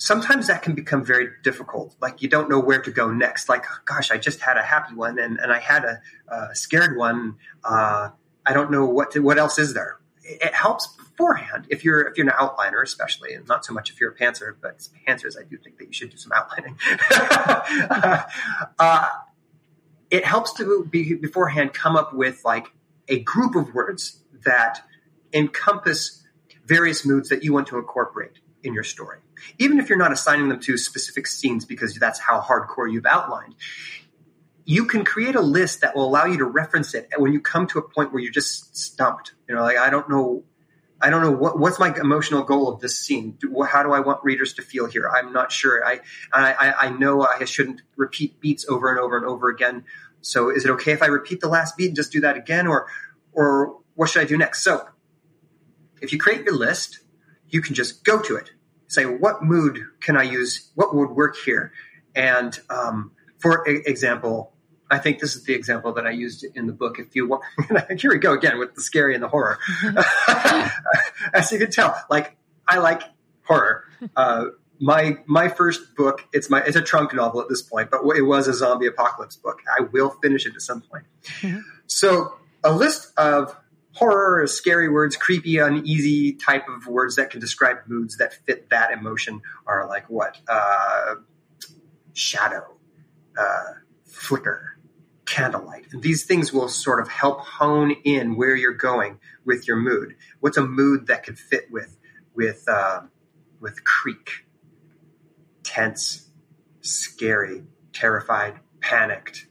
sometimes 0.00 0.46
that 0.46 0.62
can 0.62 0.74
become 0.74 1.04
very 1.04 1.28
difficult. 1.44 1.94
Like 2.00 2.22
you 2.22 2.28
don't 2.28 2.48
know 2.48 2.58
where 2.58 2.80
to 2.80 2.90
go 2.90 3.12
next. 3.12 3.48
Like, 3.48 3.64
gosh, 3.84 4.10
I 4.10 4.16
just 4.16 4.40
had 4.40 4.56
a 4.56 4.62
happy 4.62 4.94
one 4.94 5.18
and, 5.18 5.38
and 5.38 5.52
I 5.52 5.60
had 5.60 5.84
a, 5.84 6.00
a 6.28 6.54
scared 6.54 6.96
one. 6.96 7.36
Uh, 7.62 8.08
I 8.44 8.52
don't 8.54 8.70
know 8.70 8.86
what 8.86 9.12
to, 9.12 9.20
what 9.20 9.38
else 9.38 9.58
is 9.58 9.74
there. 9.74 9.98
It, 10.24 10.40
it, 10.42 10.54
helps 10.54 10.86
beforehand 10.96 11.66
if 11.68 11.84
you're 11.84 12.00
if 12.08 12.16
you're 12.16 12.26
an 12.26 12.32
outliner, 12.32 12.82
especially, 12.82 13.34
and 13.34 13.46
not 13.46 13.64
so 13.64 13.74
much 13.74 13.90
if 13.90 14.00
you're 14.00 14.10
a 14.10 14.16
pantser. 14.16 14.54
But 14.60 14.88
pantsers, 15.06 15.38
I 15.38 15.44
do 15.44 15.58
think 15.58 15.76
that 15.78 15.86
you 15.86 15.92
should 15.92 16.10
do 16.10 16.16
some 16.16 16.32
outlining. 16.32 16.78
uh, 18.78 19.08
it 20.10 20.24
helps 20.24 20.54
to 20.54 20.86
be 20.90 21.14
beforehand 21.14 21.74
come 21.74 21.96
up 21.96 22.14
with 22.14 22.42
like 22.44 22.68
a 23.08 23.20
group 23.20 23.54
of 23.54 23.74
words 23.74 24.22
that 24.44 24.80
encompass 25.32 26.22
various 26.64 27.04
moods 27.04 27.28
that 27.28 27.44
you 27.44 27.52
want 27.52 27.66
to 27.66 27.78
incorporate 27.78 28.38
in 28.62 28.74
your 28.74 28.82
hmm. 28.82 28.88
story 28.88 29.18
even 29.58 29.78
if 29.78 29.88
you're 29.88 29.98
not 29.98 30.12
assigning 30.12 30.48
them 30.48 30.60
to 30.60 30.76
specific 30.76 31.26
scenes 31.26 31.64
because 31.64 31.94
that's 31.94 32.18
how 32.18 32.40
hardcore 32.40 32.90
you've 32.90 33.06
outlined 33.06 33.54
you 34.70 34.84
can 34.84 35.04
create 35.04 35.34
a 35.34 35.40
list 35.40 35.80
that 35.80 35.96
will 35.96 36.04
allow 36.04 36.26
you 36.26 36.38
to 36.38 36.44
reference 36.44 36.94
it 36.94 37.08
when 37.16 37.32
you 37.32 37.40
come 37.40 37.66
to 37.66 37.80
a 37.80 37.82
point 37.82 38.12
where 38.12 38.22
you're 38.22 38.30
just 38.30 38.76
stumped. 38.76 39.32
You 39.48 39.56
know, 39.56 39.62
like 39.62 39.76
I 39.76 39.90
don't 39.90 40.08
know, 40.08 40.44
I 41.00 41.10
don't 41.10 41.22
know 41.22 41.32
what, 41.32 41.58
what's 41.58 41.80
my 41.80 41.92
emotional 41.98 42.44
goal 42.44 42.68
of 42.68 42.80
this 42.80 42.96
scene. 42.96 43.32
Do, 43.32 43.62
how 43.62 43.82
do 43.82 43.92
I 43.92 43.98
want 43.98 44.22
readers 44.22 44.52
to 44.54 44.62
feel 44.62 44.86
here? 44.86 45.10
I'm 45.10 45.32
not 45.32 45.50
sure. 45.50 45.84
I, 45.84 45.98
I, 46.32 46.72
I 46.82 46.90
know 46.90 47.22
I 47.22 47.44
shouldn't 47.46 47.82
repeat 47.96 48.38
beats 48.40 48.64
over 48.68 48.90
and 48.90 49.00
over 49.00 49.16
and 49.16 49.26
over 49.26 49.48
again. 49.48 49.84
So 50.20 50.50
is 50.50 50.64
it 50.64 50.70
okay 50.70 50.92
if 50.92 51.02
I 51.02 51.06
repeat 51.06 51.40
the 51.40 51.48
last 51.48 51.76
beat 51.76 51.88
and 51.88 51.96
just 51.96 52.12
do 52.12 52.20
that 52.20 52.36
again, 52.36 52.68
or, 52.68 52.86
or 53.32 53.78
what 53.94 54.10
should 54.10 54.22
I 54.22 54.26
do 54.26 54.38
next? 54.38 54.62
So 54.62 54.86
if 56.00 56.12
you 56.12 56.18
create 56.20 56.44
your 56.44 56.54
list, 56.54 57.00
you 57.50 57.60
can 57.60 57.74
just 57.74 58.04
go 58.04 58.20
to 58.22 58.36
it. 58.36 58.50
Say, 58.88 59.04
what 59.04 59.42
mood 59.42 59.84
can 60.00 60.16
I 60.16 60.24
use? 60.24 60.70
What 60.74 60.94
would 60.94 61.10
work 61.10 61.36
here? 61.36 61.72
And 62.14 62.58
um, 62.70 63.12
for 63.38 63.64
example, 63.66 64.52
I 64.90 64.98
think 64.98 65.20
this 65.20 65.36
is 65.36 65.44
the 65.44 65.54
example 65.54 65.92
that 65.92 66.06
I 66.06 66.10
used 66.10 66.44
in 66.54 66.66
the 66.66 66.72
book. 66.72 66.98
If 66.98 67.14
you 67.14 67.28
want, 67.28 67.42
here 67.98 68.10
we 68.10 68.18
go 68.18 68.32
again 68.32 68.58
with 68.58 68.74
the 68.74 68.82
scary 68.82 69.14
and 69.14 69.22
the 69.22 69.28
horror. 69.28 69.58
As 71.32 71.52
you 71.52 71.58
can 71.58 71.70
tell, 71.70 71.96
like 72.10 72.36
I 72.66 72.78
like 72.78 73.02
horror. 73.44 73.84
Uh, 74.16 74.46
my 74.80 75.18
my 75.26 75.48
first 75.48 75.94
book, 75.94 76.24
it's 76.32 76.50
my 76.50 76.62
it's 76.62 76.76
a 76.76 76.82
trunk 76.82 77.14
novel 77.14 77.40
at 77.40 77.48
this 77.48 77.62
point, 77.62 77.90
but 77.90 78.00
it 78.16 78.22
was 78.22 78.48
a 78.48 78.54
zombie 78.54 78.86
apocalypse 78.86 79.36
book. 79.36 79.60
I 79.78 79.82
will 79.82 80.10
finish 80.22 80.46
it 80.46 80.54
at 80.56 80.62
some 80.62 80.80
point. 80.80 81.04
Mm-hmm. 81.40 81.60
So 81.86 82.34
a 82.64 82.72
list 82.72 83.12
of 83.16 83.54
horror, 83.92 84.46
scary 84.46 84.88
words, 84.88 85.16
creepy, 85.16 85.58
uneasy 85.58 86.32
type 86.32 86.68
of 86.68 86.86
words 86.86 87.16
that 87.16 87.30
can 87.30 87.40
describe 87.40 87.78
moods 87.86 88.16
that 88.18 88.34
fit 88.46 88.70
that 88.70 88.92
emotion 88.92 89.40
are 89.66 89.88
like 89.88 90.08
what? 90.08 90.38
Uh, 90.48 91.16
shadow, 92.12 92.76
uh, 93.38 93.72
flicker, 94.04 94.78
candlelight. 95.26 95.86
And 95.92 96.02
these 96.02 96.24
things 96.24 96.52
will 96.52 96.68
sort 96.68 97.00
of 97.00 97.08
help 97.08 97.40
hone 97.40 97.92
in 98.04 98.36
where 98.36 98.54
you're 98.54 98.72
going 98.72 99.18
with 99.44 99.66
your 99.66 99.76
mood. 99.76 100.14
What's 100.40 100.56
a 100.56 100.66
mood 100.66 101.06
that 101.06 101.24
could 101.24 101.38
fit 101.38 101.70
with 101.70 101.96
with 102.34 102.64
uh, 102.68 103.02
with 103.60 103.84
creak, 103.84 104.46
tense, 105.62 106.28
scary, 106.80 107.64
terrified, 107.92 108.60
panicked. 108.80 109.46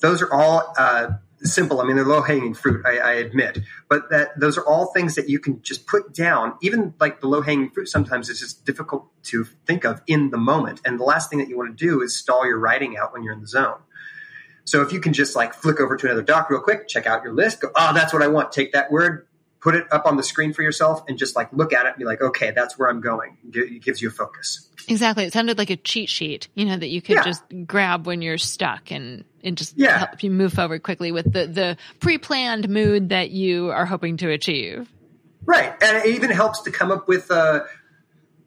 Those 0.00 0.22
are 0.22 0.32
all 0.32 0.72
uh, 0.78 1.08
simple. 1.42 1.80
I 1.80 1.84
mean, 1.84 1.96
they're 1.96 2.04
low 2.04 2.22
hanging 2.22 2.54
fruit, 2.54 2.84
I, 2.86 2.98
I, 2.98 3.12
admit, 3.14 3.58
but 3.88 4.10
that 4.10 4.38
those 4.38 4.58
are 4.58 4.66
all 4.66 4.86
things 4.86 5.14
that 5.14 5.28
you 5.28 5.38
can 5.38 5.62
just 5.62 5.86
put 5.86 6.14
down. 6.14 6.54
Even 6.60 6.94
like 7.00 7.20
the 7.20 7.28
low 7.28 7.40
hanging 7.40 7.70
fruit, 7.70 7.88
sometimes 7.88 8.28
it's 8.28 8.40
just 8.40 8.64
difficult 8.64 9.06
to 9.24 9.44
think 9.66 9.84
of 9.84 10.02
in 10.06 10.30
the 10.30 10.38
moment. 10.38 10.80
And 10.84 10.98
the 10.98 11.04
last 11.04 11.30
thing 11.30 11.38
that 11.38 11.48
you 11.48 11.56
want 11.56 11.76
to 11.76 11.84
do 11.84 12.02
is 12.02 12.16
stall 12.16 12.46
your 12.46 12.58
writing 12.58 12.96
out 12.96 13.12
when 13.12 13.22
you're 13.22 13.32
in 13.32 13.40
the 13.40 13.48
zone. 13.48 13.78
So 14.64 14.82
if 14.82 14.92
you 14.92 15.00
can 15.00 15.12
just 15.12 15.34
like 15.34 15.54
flick 15.54 15.80
over 15.80 15.96
to 15.96 16.06
another 16.06 16.22
doc 16.22 16.50
real 16.50 16.60
quick, 16.60 16.86
check 16.86 17.06
out 17.06 17.24
your 17.24 17.32
list, 17.32 17.60
go, 17.60 17.70
oh, 17.74 17.92
that's 17.94 18.12
what 18.12 18.22
I 18.22 18.28
want. 18.28 18.52
Take 18.52 18.72
that 18.72 18.92
word, 18.92 19.26
put 19.60 19.74
it 19.74 19.86
up 19.92 20.06
on 20.06 20.16
the 20.16 20.22
screen 20.22 20.52
for 20.52 20.62
yourself, 20.62 21.02
and 21.08 21.18
just 21.18 21.36
like 21.36 21.52
look 21.52 21.72
at 21.72 21.86
it 21.86 21.90
and 21.90 21.98
be 21.98 22.04
like, 22.04 22.22
okay, 22.22 22.50
that's 22.50 22.78
where 22.78 22.88
I'm 22.88 23.00
going. 23.00 23.36
It 23.52 23.82
gives 23.82 24.00
you 24.00 24.08
a 24.08 24.12
focus. 24.12 24.68
Exactly. 24.88 25.24
It 25.24 25.32
sounded 25.32 25.58
like 25.58 25.70
a 25.70 25.76
cheat 25.76 26.08
sheet, 26.08 26.48
you 26.54 26.64
know, 26.64 26.76
that 26.76 26.88
you 26.88 27.02
could 27.02 27.16
yeah. 27.16 27.24
just 27.24 27.44
grab 27.66 28.06
when 28.06 28.22
you're 28.22 28.38
stuck 28.38 28.90
and 28.90 29.24
it 29.42 29.54
just 29.54 29.76
yeah. 29.76 29.98
help 29.98 30.22
you 30.22 30.30
move 30.30 30.54
forward 30.54 30.82
quickly 30.82 31.12
with 31.12 31.30
the, 31.30 31.46
the 31.46 31.76
pre-planned 32.00 32.68
mood 32.68 33.10
that 33.10 33.30
you 33.30 33.70
are 33.70 33.84
hoping 33.84 34.16
to 34.16 34.30
achieve. 34.30 34.90
Right. 35.44 35.72
And 35.82 35.98
it 35.98 36.06
even 36.06 36.30
helps 36.30 36.62
to 36.62 36.70
come 36.70 36.90
up 36.90 37.06
with, 37.06 37.30
uh, 37.30 37.64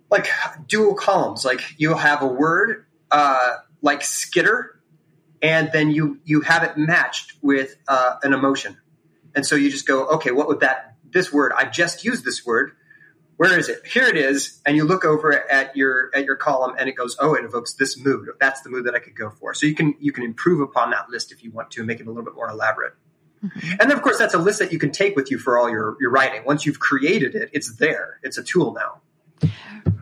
like 0.09 0.27
dual 0.67 0.95
columns. 0.95 1.45
Like 1.45 1.61
you'll 1.77 1.97
have 1.97 2.23
a 2.23 2.27
word, 2.27 2.87
uh, 3.11 3.57
like 3.81 4.01
skitter, 4.01 4.81
and 5.41 5.69
then 5.71 5.91
you, 5.91 6.19
you 6.25 6.41
have 6.41 6.63
it 6.63 6.77
matched 6.77 7.33
with, 7.41 7.75
uh, 7.87 8.15
an 8.23 8.33
emotion. 8.33 8.77
And 9.35 9.45
so 9.45 9.55
you 9.55 9.69
just 9.69 9.87
go, 9.87 10.07
okay, 10.07 10.31
what 10.31 10.47
would 10.47 10.61
that, 10.61 10.92
this 11.13 11.31
word, 11.31 11.53
I 11.55 11.65
just 11.65 12.03
used 12.03 12.25
this 12.25 12.45
word 12.45 12.73
where 13.37 13.57
is 13.57 13.67
it? 13.67 13.85
Here 13.85 14.05
it 14.05 14.15
is, 14.15 14.61
and 14.65 14.75
you 14.75 14.85
look 14.85 15.05
over 15.05 15.33
at 15.49 15.75
your 15.75 16.11
at 16.15 16.25
your 16.25 16.35
column, 16.35 16.75
and 16.77 16.87
it 16.87 16.93
goes, 16.93 17.17
oh, 17.19 17.33
it 17.33 17.43
evokes 17.43 17.73
this 17.73 17.99
mood. 17.99 18.29
That's 18.39 18.61
the 18.61 18.69
mood 18.69 18.85
that 18.85 18.95
I 18.95 18.99
could 18.99 19.15
go 19.15 19.31
for. 19.31 19.53
So 19.53 19.65
you 19.65 19.75
can 19.75 19.95
you 19.99 20.11
can 20.11 20.23
improve 20.23 20.61
upon 20.61 20.91
that 20.91 21.09
list 21.09 21.31
if 21.31 21.43
you 21.43 21.51
want 21.51 21.71
to, 21.71 21.83
make 21.83 21.99
it 21.99 22.05
a 22.05 22.09
little 22.09 22.23
bit 22.23 22.35
more 22.35 22.49
elaborate. 22.49 22.93
Mm-hmm. 23.43 23.71
And 23.71 23.89
then, 23.89 23.91
of 23.91 24.01
course, 24.01 24.17
that's 24.17 24.33
a 24.33 24.37
list 24.37 24.59
that 24.59 24.71
you 24.71 24.79
can 24.79 24.91
take 24.91 25.15
with 25.15 25.31
you 25.31 25.37
for 25.37 25.57
all 25.57 25.69
your 25.69 25.97
your 25.99 26.11
writing. 26.11 26.45
Once 26.45 26.65
you've 26.65 26.79
created 26.79 27.35
it, 27.35 27.49
it's 27.53 27.75
there. 27.77 28.19
It's 28.23 28.37
a 28.37 28.43
tool 28.43 28.73
now. 28.73 29.49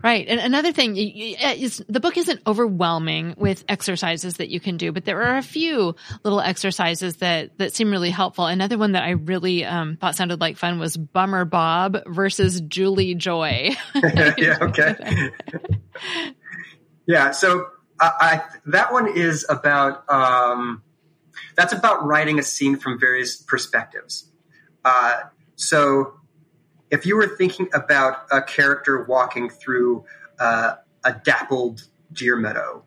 Right. 0.02 0.26
And 0.26 0.40
another 0.40 0.72
thing 0.72 0.96
is 0.96 1.82
the 1.88 2.00
book 2.00 2.16
isn't 2.16 2.40
overwhelming 2.46 3.34
with 3.36 3.64
exercises 3.68 4.38
that 4.38 4.48
you 4.48 4.58
can 4.58 4.76
do, 4.76 4.90
but 4.90 5.04
there 5.04 5.22
are 5.22 5.36
a 5.36 5.42
few 5.42 5.94
little 6.24 6.40
exercises 6.40 7.16
that, 7.16 7.56
that 7.58 7.74
seem 7.74 7.90
really 7.90 8.10
helpful. 8.10 8.46
Another 8.46 8.76
one 8.78 8.92
that 8.92 9.04
I 9.04 9.10
really 9.10 9.64
um, 9.64 9.96
thought 9.96 10.16
sounded 10.16 10.40
like 10.40 10.56
fun 10.56 10.80
was 10.80 10.96
Bummer 10.96 11.44
Bob 11.44 11.98
versus 12.06 12.60
Julie 12.60 13.14
Joy. 13.14 13.70
yeah. 13.94 14.58
Okay. 14.60 15.30
yeah. 17.06 17.30
So 17.30 17.66
I, 18.00 18.10
I, 18.20 18.42
that 18.66 18.92
one 18.92 19.16
is 19.16 19.46
about, 19.48 20.08
um, 20.10 20.82
that's 21.56 21.72
about 21.72 22.04
writing 22.04 22.38
a 22.40 22.42
scene 22.42 22.76
from 22.76 22.98
various 22.98 23.36
perspectives. 23.36 24.28
Uh, 24.84 25.20
so 25.54 26.14
if 26.92 27.06
you 27.06 27.16
were 27.16 27.26
thinking 27.26 27.68
about 27.72 28.26
a 28.30 28.42
character 28.42 29.02
walking 29.04 29.48
through 29.48 30.04
uh, 30.38 30.74
a 31.02 31.14
dappled 31.14 31.88
deer 32.12 32.36
meadow, 32.36 32.84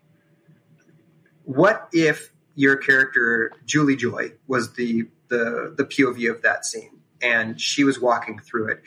what 1.43 1.89
if 1.91 2.31
your 2.53 2.77
character 2.77 3.51
Julie 3.65 3.95
Joy 3.95 4.33
was 4.47 4.73
the 4.73 5.09
the 5.27 5.73
the 5.75 5.83
POV 5.83 6.29
of 6.29 6.43
that 6.43 6.65
scene 6.65 6.99
and 7.19 7.59
she 7.59 7.83
was 7.83 7.99
walking 7.99 8.39
through 8.39 8.69
it? 8.69 8.83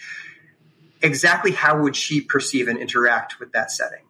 Exactly 1.03 1.51
how 1.51 1.83
would 1.83 1.97
she 1.97 2.21
perceive 2.21 2.69
and 2.69 2.79
interact 2.79 3.41
with 3.41 3.51
that 3.53 3.73
setting? 3.73 4.05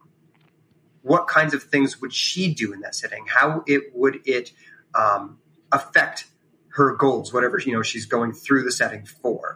What 1.01 1.27
kinds 1.27 1.55
of 1.55 1.63
things 1.63 1.99
would 2.01 2.13
she 2.13 2.53
do 2.53 2.71
in 2.71 2.81
that 2.81 2.93
setting? 2.93 3.25
How 3.27 3.63
it 3.65 3.95
would 3.95 4.19
it 4.25 4.51
um, 4.93 5.39
affect 5.71 6.25
her 6.73 6.95
goals, 6.95 7.33
whatever 7.33 7.57
you 7.57 7.73
know 7.73 7.81
she's 7.81 8.05
going 8.05 8.33
through 8.33 8.61
the 8.61 8.71
setting 8.71 9.05
for? 9.05 9.48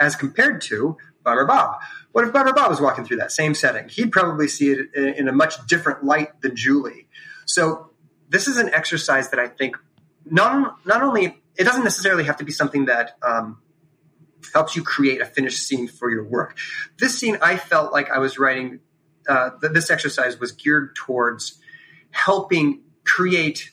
As 0.00 0.16
compared 0.16 0.62
to 0.62 0.96
Bummer 1.22 1.44
Bob. 1.44 1.80
What 2.12 2.24
if 2.24 2.32
Bummer 2.32 2.52
Bob 2.52 2.70
was 2.70 2.80
walking 2.80 3.04
through 3.04 3.18
that 3.18 3.30
same 3.30 3.54
setting? 3.54 3.88
He'd 3.88 4.10
probably 4.10 4.48
see 4.48 4.70
it 4.72 4.94
in 4.94 5.28
a 5.28 5.32
much 5.32 5.64
different 5.66 6.02
light 6.02 6.40
than 6.40 6.56
Julie. 6.56 7.06
So 7.46 7.90
this 8.28 8.48
is 8.48 8.56
an 8.56 8.72
exercise 8.72 9.30
that 9.30 9.38
I 9.38 9.48
think 9.48 9.76
not 10.24 10.84
not 10.86 11.02
only 11.02 11.40
it 11.56 11.64
doesn't 11.64 11.84
necessarily 11.84 12.24
have 12.24 12.38
to 12.38 12.44
be 12.44 12.52
something 12.52 12.86
that 12.86 13.16
um, 13.22 13.58
helps 14.52 14.74
you 14.74 14.82
create 14.82 15.20
a 15.20 15.26
finished 15.26 15.62
scene 15.62 15.88
for 15.88 16.10
your 16.10 16.24
work. 16.24 16.56
This 16.98 17.18
scene, 17.18 17.38
I 17.42 17.56
felt 17.56 17.92
like 17.92 18.10
I 18.10 18.18
was 18.18 18.38
writing. 18.38 18.80
Uh, 19.28 19.50
this 19.60 19.90
exercise 19.90 20.40
was 20.40 20.52
geared 20.52 20.96
towards 20.96 21.60
helping 22.10 22.80
create 23.04 23.70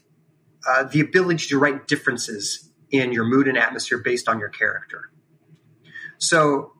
uh, 0.68 0.84
the 0.84 1.00
ability 1.00 1.48
to 1.48 1.58
write 1.58 1.88
differences 1.88 2.70
in 2.92 3.12
your 3.12 3.24
mood 3.24 3.48
and 3.48 3.58
atmosphere 3.58 3.98
based 3.98 4.28
on 4.28 4.40
your 4.40 4.50
character. 4.50 5.10
So, 6.18 6.74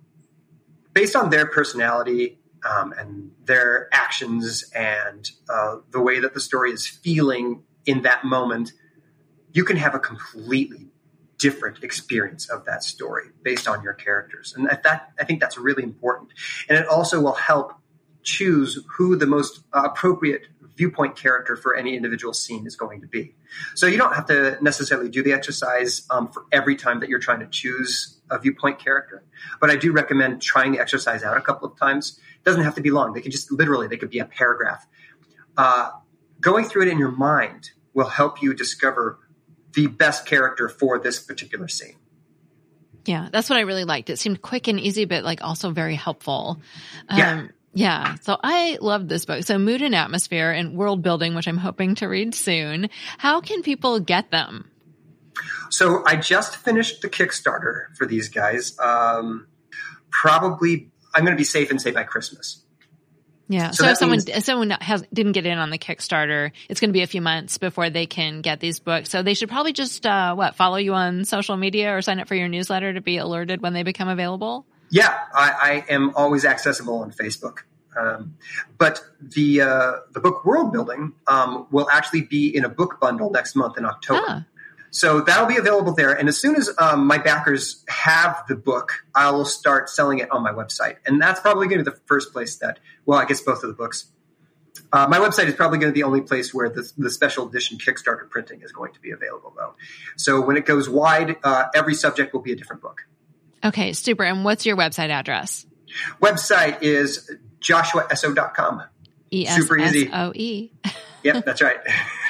based 0.94 1.16
on 1.16 1.30
their 1.30 1.46
personality 1.46 2.40
um, 2.68 2.94
and 2.98 3.32
their 3.46 3.88
actions 3.94 4.70
and 4.76 5.30
uh, 5.50 5.78
the 5.92 6.02
way 6.02 6.20
that 6.20 6.34
the 6.34 6.40
story 6.40 6.72
is 6.72 6.88
feeling 6.88 7.64
in 7.86 8.02
that 8.02 8.24
moment, 8.24 8.74
you 9.54 9.64
can 9.64 9.78
have 9.78 9.96
a 9.96 10.00
completely 10.00 10.88
different 11.38 11.84
experience 11.84 12.50
of 12.50 12.66
that 12.66 12.84
story 12.84 13.26
based 13.44 13.68
on 13.68 13.84
your 13.84 13.94
characters. 13.94 14.54
And 14.56 14.68
that 14.68 15.12
I 15.20 15.24
think 15.24 15.40
that's 15.40 15.58
really 15.58 15.84
important. 15.84 16.32
And 16.68 16.78
it 16.78 16.88
also 16.88 17.22
will 17.22 17.34
help 17.34 17.74
choose 18.24 18.84
who 18.98 19.16
the 19.16 19.28
most 19.28 19.62
appropriate 19.72 20.48
viewpoint 20.76 21.16
character 21.16 21.56
for 21.56 21.76
any 21.76 21.96
individual 21.96 22.34
scene 22.34 22.68
is 22.68 22.76
going 22.76 23.02
to 23.02 23.08
be. 23.08 23.34
So 23.76 23.88
you 23.88 23.98
don't 23.98 24.14
have 24.14 24.28
to 24.28 24.58
necessarily 24.62 25.10
do 25.10 25.24
the 25.24 25.34
exercise 25.34 26.06
um, 26.10 26.28
for 26.28 26.46
every 26.52 26.76
time 26.76 27.00
that 27.00 27.10
you're 27.10 27.20
trying 27.20 27.40
to 27.40 27.48
choose 27.48 28.17
a 28.30 28.40
viewpoint 28.40 28.80
character, 28.80 29.24
but 29.60 29.70
I 29.70 29.76
do 29.76 29.92
recommend 29.92 30.42
trying 30.42 30.72
the 30.72 30.80
exercise 30.80 31.24
out 31.24 31.38
a 31.38 31.42
couple 31.42 31.68
of 31.68 31.78
times. 31.78 32.20
It 32.36 32.44
doesn't 32.44 32.64
have 32.64 32.76
to 32.76 32.82
be 32.82 32.92
long. 32.92 33.14
They 33.14 33.22
can 33.22 33.32
just 33.32 33.52
literally, 33.52 33.88
they 33.88 33.98
could 33.98 34.10
be 34.10 34.20
a 34.20 34.26
paragraph. 34.26 34.86
Uh, 35.56 35.92
going 36.42 36.66
through 36.66 36.84
it 36.84 36.88
in 36.90 37.00
your 37.00 37.12
mind 37.12 37.72
will 37.94 38.10
help 38.10 38.42
you 38.42 38.54
discover 38.54 39.20
the 39.74 39.88
best 39.88 40.26
character 40.26 40.70
for 40.70 41.00
this 41.00 41.20
particular 41.20 41.68
scene. 41.68 41.96
Yeah, 43.06 43.30
that's 43.32 43.50
what 43.50 43.58
I 43.58 43.62
really 43.62 43.86
liked. 43.86 44.10
It 44.10 44.20
seemed 44.20 44.42
quick 44.42 44.68
and 44.68 44.80
easy, 44.80 45.06
but 45.06 45.24
like 45.24 45.42
also 45.42 45.72
very 45.72 45.96
helpful. 45.96 46.60
Um, 47.10 47.18
yeah. 47.18 47.48
Yeah. 47.74 48.16
So 48.22 48.38
I 48.44 48.80
love 48.82 49.08
this 49.08 49.26
book. 49.26 49.44
So 49.44 49.60
mood 49.60 49.84
and 49.84 49.94
atmosphere 49.94 50.52
and 50.52 50.76
world 50.76 51.04
building, 51.04 51.36
which 51.36 51.48
I'm 51.48 51.58
hoping 51.58 51.94
to 51.96 52.08
read 52.08 52.34
soon. 52.34 52.90
How 53.20 53.40
can 53.40 53.62
people 53.62 54.00
get 54.00 54.32
them? 54.32 54.72
So 55.70 56.04
I 56.06 56.16
just 56.16 56.56
finished 56.56 57.02
the 57.02 57.10
Kickstarter 57.10 57.96
for 57.96 58.06
these 58.06 58.30
guys. 58.30 58.78
Um, 58.80 59.48
probably, 60.10 60.90
I'm 61.14 61.24
going 61.24 61.36
to 61.36 61.40
be 61.40 61.44
safe 61.44 61.72
and 61.72 61.82
say 61.82 61.92
by 61.92 62.04
Christmas. 62.04 62.64
Yeah. 63.50 63.72
So, 63.72 63.86
so 63.86 63.92
if 63.92 63.98
someone 63.98 64.18
means, 64.18 64.30
if 64.30 64.44
someone 64.44 64.70
has 64.72 65.04
didn't 65.14 65.32
get 65.32 65.46
in 65.46 65.58
on 65.58 65.70
the 65.70 65.78
Kickstarter, 65.78 66.52
it's 66.70 66.80
going 66.80 66.90
to 66.90 66.94
be 66.94 67.04
a 67.04 67.08
few 67.08 67.22
months 67.22 67.58
before 67.58 67.90
they 67.90 68.06
can 68.06 68.42
get 68.42 68.60
these 68.60 68.80
books. 68.80 69.10
So 69.10 69.24
they 69.24 69.34
should 69.34 69.50
probably 69.50 69.74
just 69.74 70.06
uh, 70.06 70.36
what 70.36 70.56
follow 70.56 70.78
you 70.78 70.94
on 70.94 71.24
social 71.24 71.56
media 71.56 71.96
or 71.96 72.02
sign 72.02 72.20
up 72.20 72.28
for 72.28 72.36
your 72.36 72.50
newsletter 72.50 72.94
to 72.94 73.02
be 73.02 73.18
alerted 73.18 73.62
when 73.62 73.74
they 73.74 73.84
become 73.84 74.10
available. 74.10 74.66
Yeah, 74.90 75.18
I, 75.34 75.84
I 75.88 75.94
am 75.94 76.14
always 76.16 76.46
accessible 76.46 77.00
on 77.00 77.12
Facebook. 77.12 77.60
Um, 77.98 78.36
but 78.78 79.02
the 79.22 79.62
uh, 79.62 79.94
the 80.12 80.20
book 80.20 80.46
World 80.46 80.72
Building 80.72 81.14
um, 81.28 81.68
will 81.72 81.90
actually 81.90 82.22
be 82.22 82.56
in 82.56 82.64
a 82.64 82.70
book 82.70 83.00
bundle 83.00 83.32
next 83.32 83.56
month 83.56 83.78
in 83.78 83.86
October. 83.86 84.26
Ah. 84.28 84.46
So 84.98 85.22
that'll 85.22 85.46
be 85.46 85.58
available 85.58 85.94
there. 85.94 86.12
And 86.12 86.28
as 86.28 86.40
soon 86.40 86.56
as 86.56 86.72
um, 86.80 87.06
my 87.06 87.20
backers 87.20 87.86
have 87.88 88.44
the 88.50 88.56
book, 88.56 88.94
I 89.14 89.30
will 89.30 89.46
start 89.46 89.92
selling 89.92 90.18
it 90.18 90.32
on 90.32 90.42
my 90.42 90.52
website. 90.52 90.96
And 91.06 91.22
that's 91.22 91.40
probably 91.40 91.68
going 91.68 91.78
to 91.78 91.84
be 91.84 91.96
the 91.96 92.02
first 92.08 92.34
place 92.34 92.56
that, 92.56 92.80
well, 93.06 93.20
I 93.20 93.26
guess 93.26 93.40
both 93.40 93.62
of 93.62 93.70
the 93.70 93.76
books. 93.76 94.08
Uh, 94.92 95.06
my 95.08 95.20
website 95.20 95.46
is 95.46 95.54
probably 95.54 95.78
going 95.78 95.92
to 95.92 95.94
be 95.94 96.02
the 96.02 96.08
only 96.08 96.22
place 96.22 96.52
where 96.52 96.68
the, 96.68 96.92
the, 96.98 97.12
special 97.12 97.48
edition 97.48 97.78
Kickstarter 97.78 98.28
printing 98.28 98.64
is 98.64 98.72
going 98.72 98.92
to 98.94 99.00
be 99.00 99.12
available, 99.12 99.54
though. 99.56 99.76
So 100.16 100.42
when 100.42 100.58
it 100.58 100.66
goes 100.66 100.90
wide, 100.90 101.36
uh, 101.44 101.66
every 101.76 101.94
subject 101.94 102.34
will 102.34 102.42
be 102.42 102.54
a 102.54 102.56
different 102.56 102.82
book. 102.82 103.02
Okay, 103.64 103.94
super. 103.94 104.24
And 104.24 104.44
what's 104.44 104.66
your 104.66 104.78
website 104.78 105.10
address? 105.10 105.68
Website 106.24 106.82
is 106.82 107.32
joshuaessoe.com. 107.60 108.82
E-S-S-O-E. 109.30 109.62
Super 109.62 109.78
easy. 109.78 110.72
yep, 111.34 111.46
that's 111.46 111.62
right. 111.62 111.78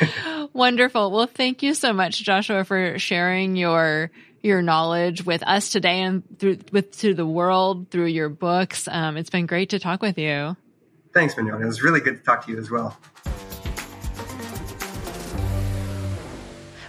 Wonderful. 0.53 1.11
Well, 1.11 1.27
thank 1.27 1.63
you 1.63 1.73
so 1.73 1.93
much, 1.93 2.23
Joshua, 2.23 2.63
for 2.63 2.99
sharing 2.99 3.55
your 3.55 4.11
your 4.43 4.61
knowledge 4.61 5.25
with 5.25 5.43
us 5.43 5.69
today 5.69 6.01
and 6.01 6.23
through 6.39 6.59
with 6.71 6.97
to 6.99 7.13
the 7.13 7.25
world 7.25 7.89
through 7.89 8.05
your 8.07 8.29
books. 8.29 8.87
Um, 8.89 9.17
it's 9.17 9.29
been 9.29 9.45
great 9.45 9.71
to 9.71 9.79
talk 9.79 10.01
with 10.01 10.17
you. 10.17 10.55
Thanks, 11.13 11.35
Mignon. 11.35 11.61
It 11.61 11.65
was 11.65 11.81
really 11.81 11.99
good 11.99 12.17
to 12.17 12.23
talk 12.23 12.45
to 12.45 12.51
you 12.51 12.59
as 12.59 12.69
well. 12.69 12.97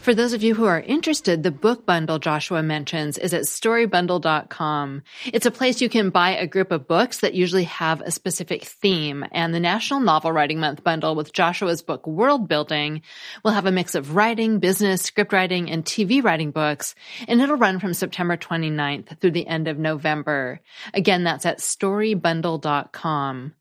For 0.08 0.14
those 0.14 0.32
of 0.32 0.42
you 0.42 0.54
who 0.54 0.64
are 0.64 0.80
interested, 0.80 1.42
the 1.42 1.50
book 1.50 1.84
bundle 1.84 2.18
Joshua 2.18 2.62
mentions 2.62 3.18
is 3.18 3.34
at 3.34 3.42
storybundle.com. 3.42 5.02
It's 5.26 5.44
a 5.44 5.50
place 5.50 5.82
you 5.82 5.90
can 5.90 6.08
buy 6.08 6.30
a 6.30 6.46
group 6.46 6.72
of 6.72 6.88
books 6.88 7.18
that 7.18 7.34
usually 7.34 7.64
have 7.64 8.00
a 8.00 8.10
specific 8.10 8.64
theme. 8.64 9.22
And 9.32 9.52
the 9.52 9.60
National 9.60 10.00
Novel 10.00 10.32
Writing 10.32 10.60
Month 10.60 10.82
bundle 10.82 11.14
with 11.14 11.34
Joshua's 11.34 11.82
book 11.82 12.06
World 12.06 12.48
Building 12.48 13.02
will 13.44 13.50
have 13.50 13.66
a 13.66 13.70
mix 13.70 13.94
of 13.94 14.16
writing, 14.16 14.60
business, 14.60 15.02
script 15.02 15.34
writing, 15.34 15.70
and 15.70 15.84
TV 15.84 16.24
writing 16.24 16.52
books. 16.52 16.94
And 17.28 17.42
it'll 17.42 17.56
run 17.56 17.78
from 17.78 17.92
September 17.92 18.38
29th 18.38 19.20
through 19.20 19.32
the 19.32 19.46
end 19.46 19.68
of 19.68 19.78
November. 19.78 20.62
Again, 20.94 21.24
that's 21.24 21.44
at 21.44 21.58
storybundle.com. 21.58 23.52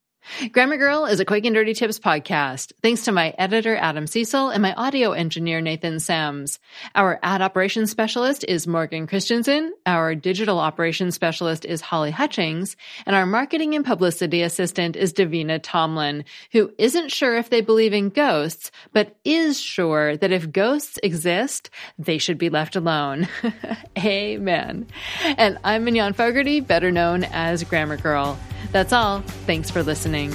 Grammar 0.51 0.77
Girl 0.77 1.05
is 1.05 1.19
a 1.19 1.25
quick 1.25 1.45
and 1.45 1.55
dirty 1.55 1.73
tips 1.73 1.99
podcast. 1.99 2.73
Thanks 2.81 3.05
to 3.05 3.11
my 3.11 3.33
editor, 3.37 3.75
Adam 3.75 4.07
Cecil, 4.07 4.49
and 4.49 4.61
my 4.61 4.73
audio 4.73 5.11
engineer, 5.11 5.61
Nathan 5.61 5.99
Sams. 5.99 6.59
Our 6.95 7.19
ad 7.23 7.41
operations 7.41 7.91
specialist 7.91 8.43
is 8.47 8.67
Morgan 8.67 9.07
Christensen. 9.07 9.73
Our 9.85 10.15
digital 10.15 10.59
operations 10.59 11.15
specialist 11.15 11.65
is 11.65 11.81
Holly 11.81 12.11
Hutchings. 12.11 12.75
And 13.05 13.15
our 13.15 13.25
marketing 13.25 13.73
and 13.75 13.85
publicity 13.85 14.41
assistant 14.41 14.95
is 14.95 15.13
Davina 15.13 15.59
Tomlin, 15.61 16.25
who 16.51 16.71
isn't 16.77 17.11
sure 17.11 17.37
if 17.37 17.49
they 17.49 17.61
believe 17.61 17.93
in 17.93 18.09
ghosts, 18.09 18.71
but 18.93 19.15
is 19.23 19.59
sure 19.59 20.17
that 20.17 20.31
if 20.31 20.51
ghosts 20.51 20.99
exist, 21.03 21.69
they 21.97 22.17
should 22.17 22.37
be 22.37 22.49
left 22.49 22.75
alone. 22.75 23.27
Amen. 23.97 24.87
And 25.23 25.57
I'm 25.63 25.85
Mignon 25.85 26.13
Fogarty, 26.13 26.59
better 26.59 26.91
known 26.91 27.23
as 27.23 27.63
Grammar 27.63 27.97
Girl. 27.97 28.37
That's 28.71 28.93
all. 28.93 29.21
Thanks 29.45 29.69
for 29.71 29.83
listening. 29.83 30.31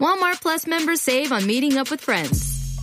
Walmart 0.00 0.40
Plus 0.42 0.66
members 0.66 1.00
save 1.00 1.30
on 1.30 1.46
meeting 1.46 1.76
up 1.78 1.90
with 1.90 2.00
friends. 2.00 2.51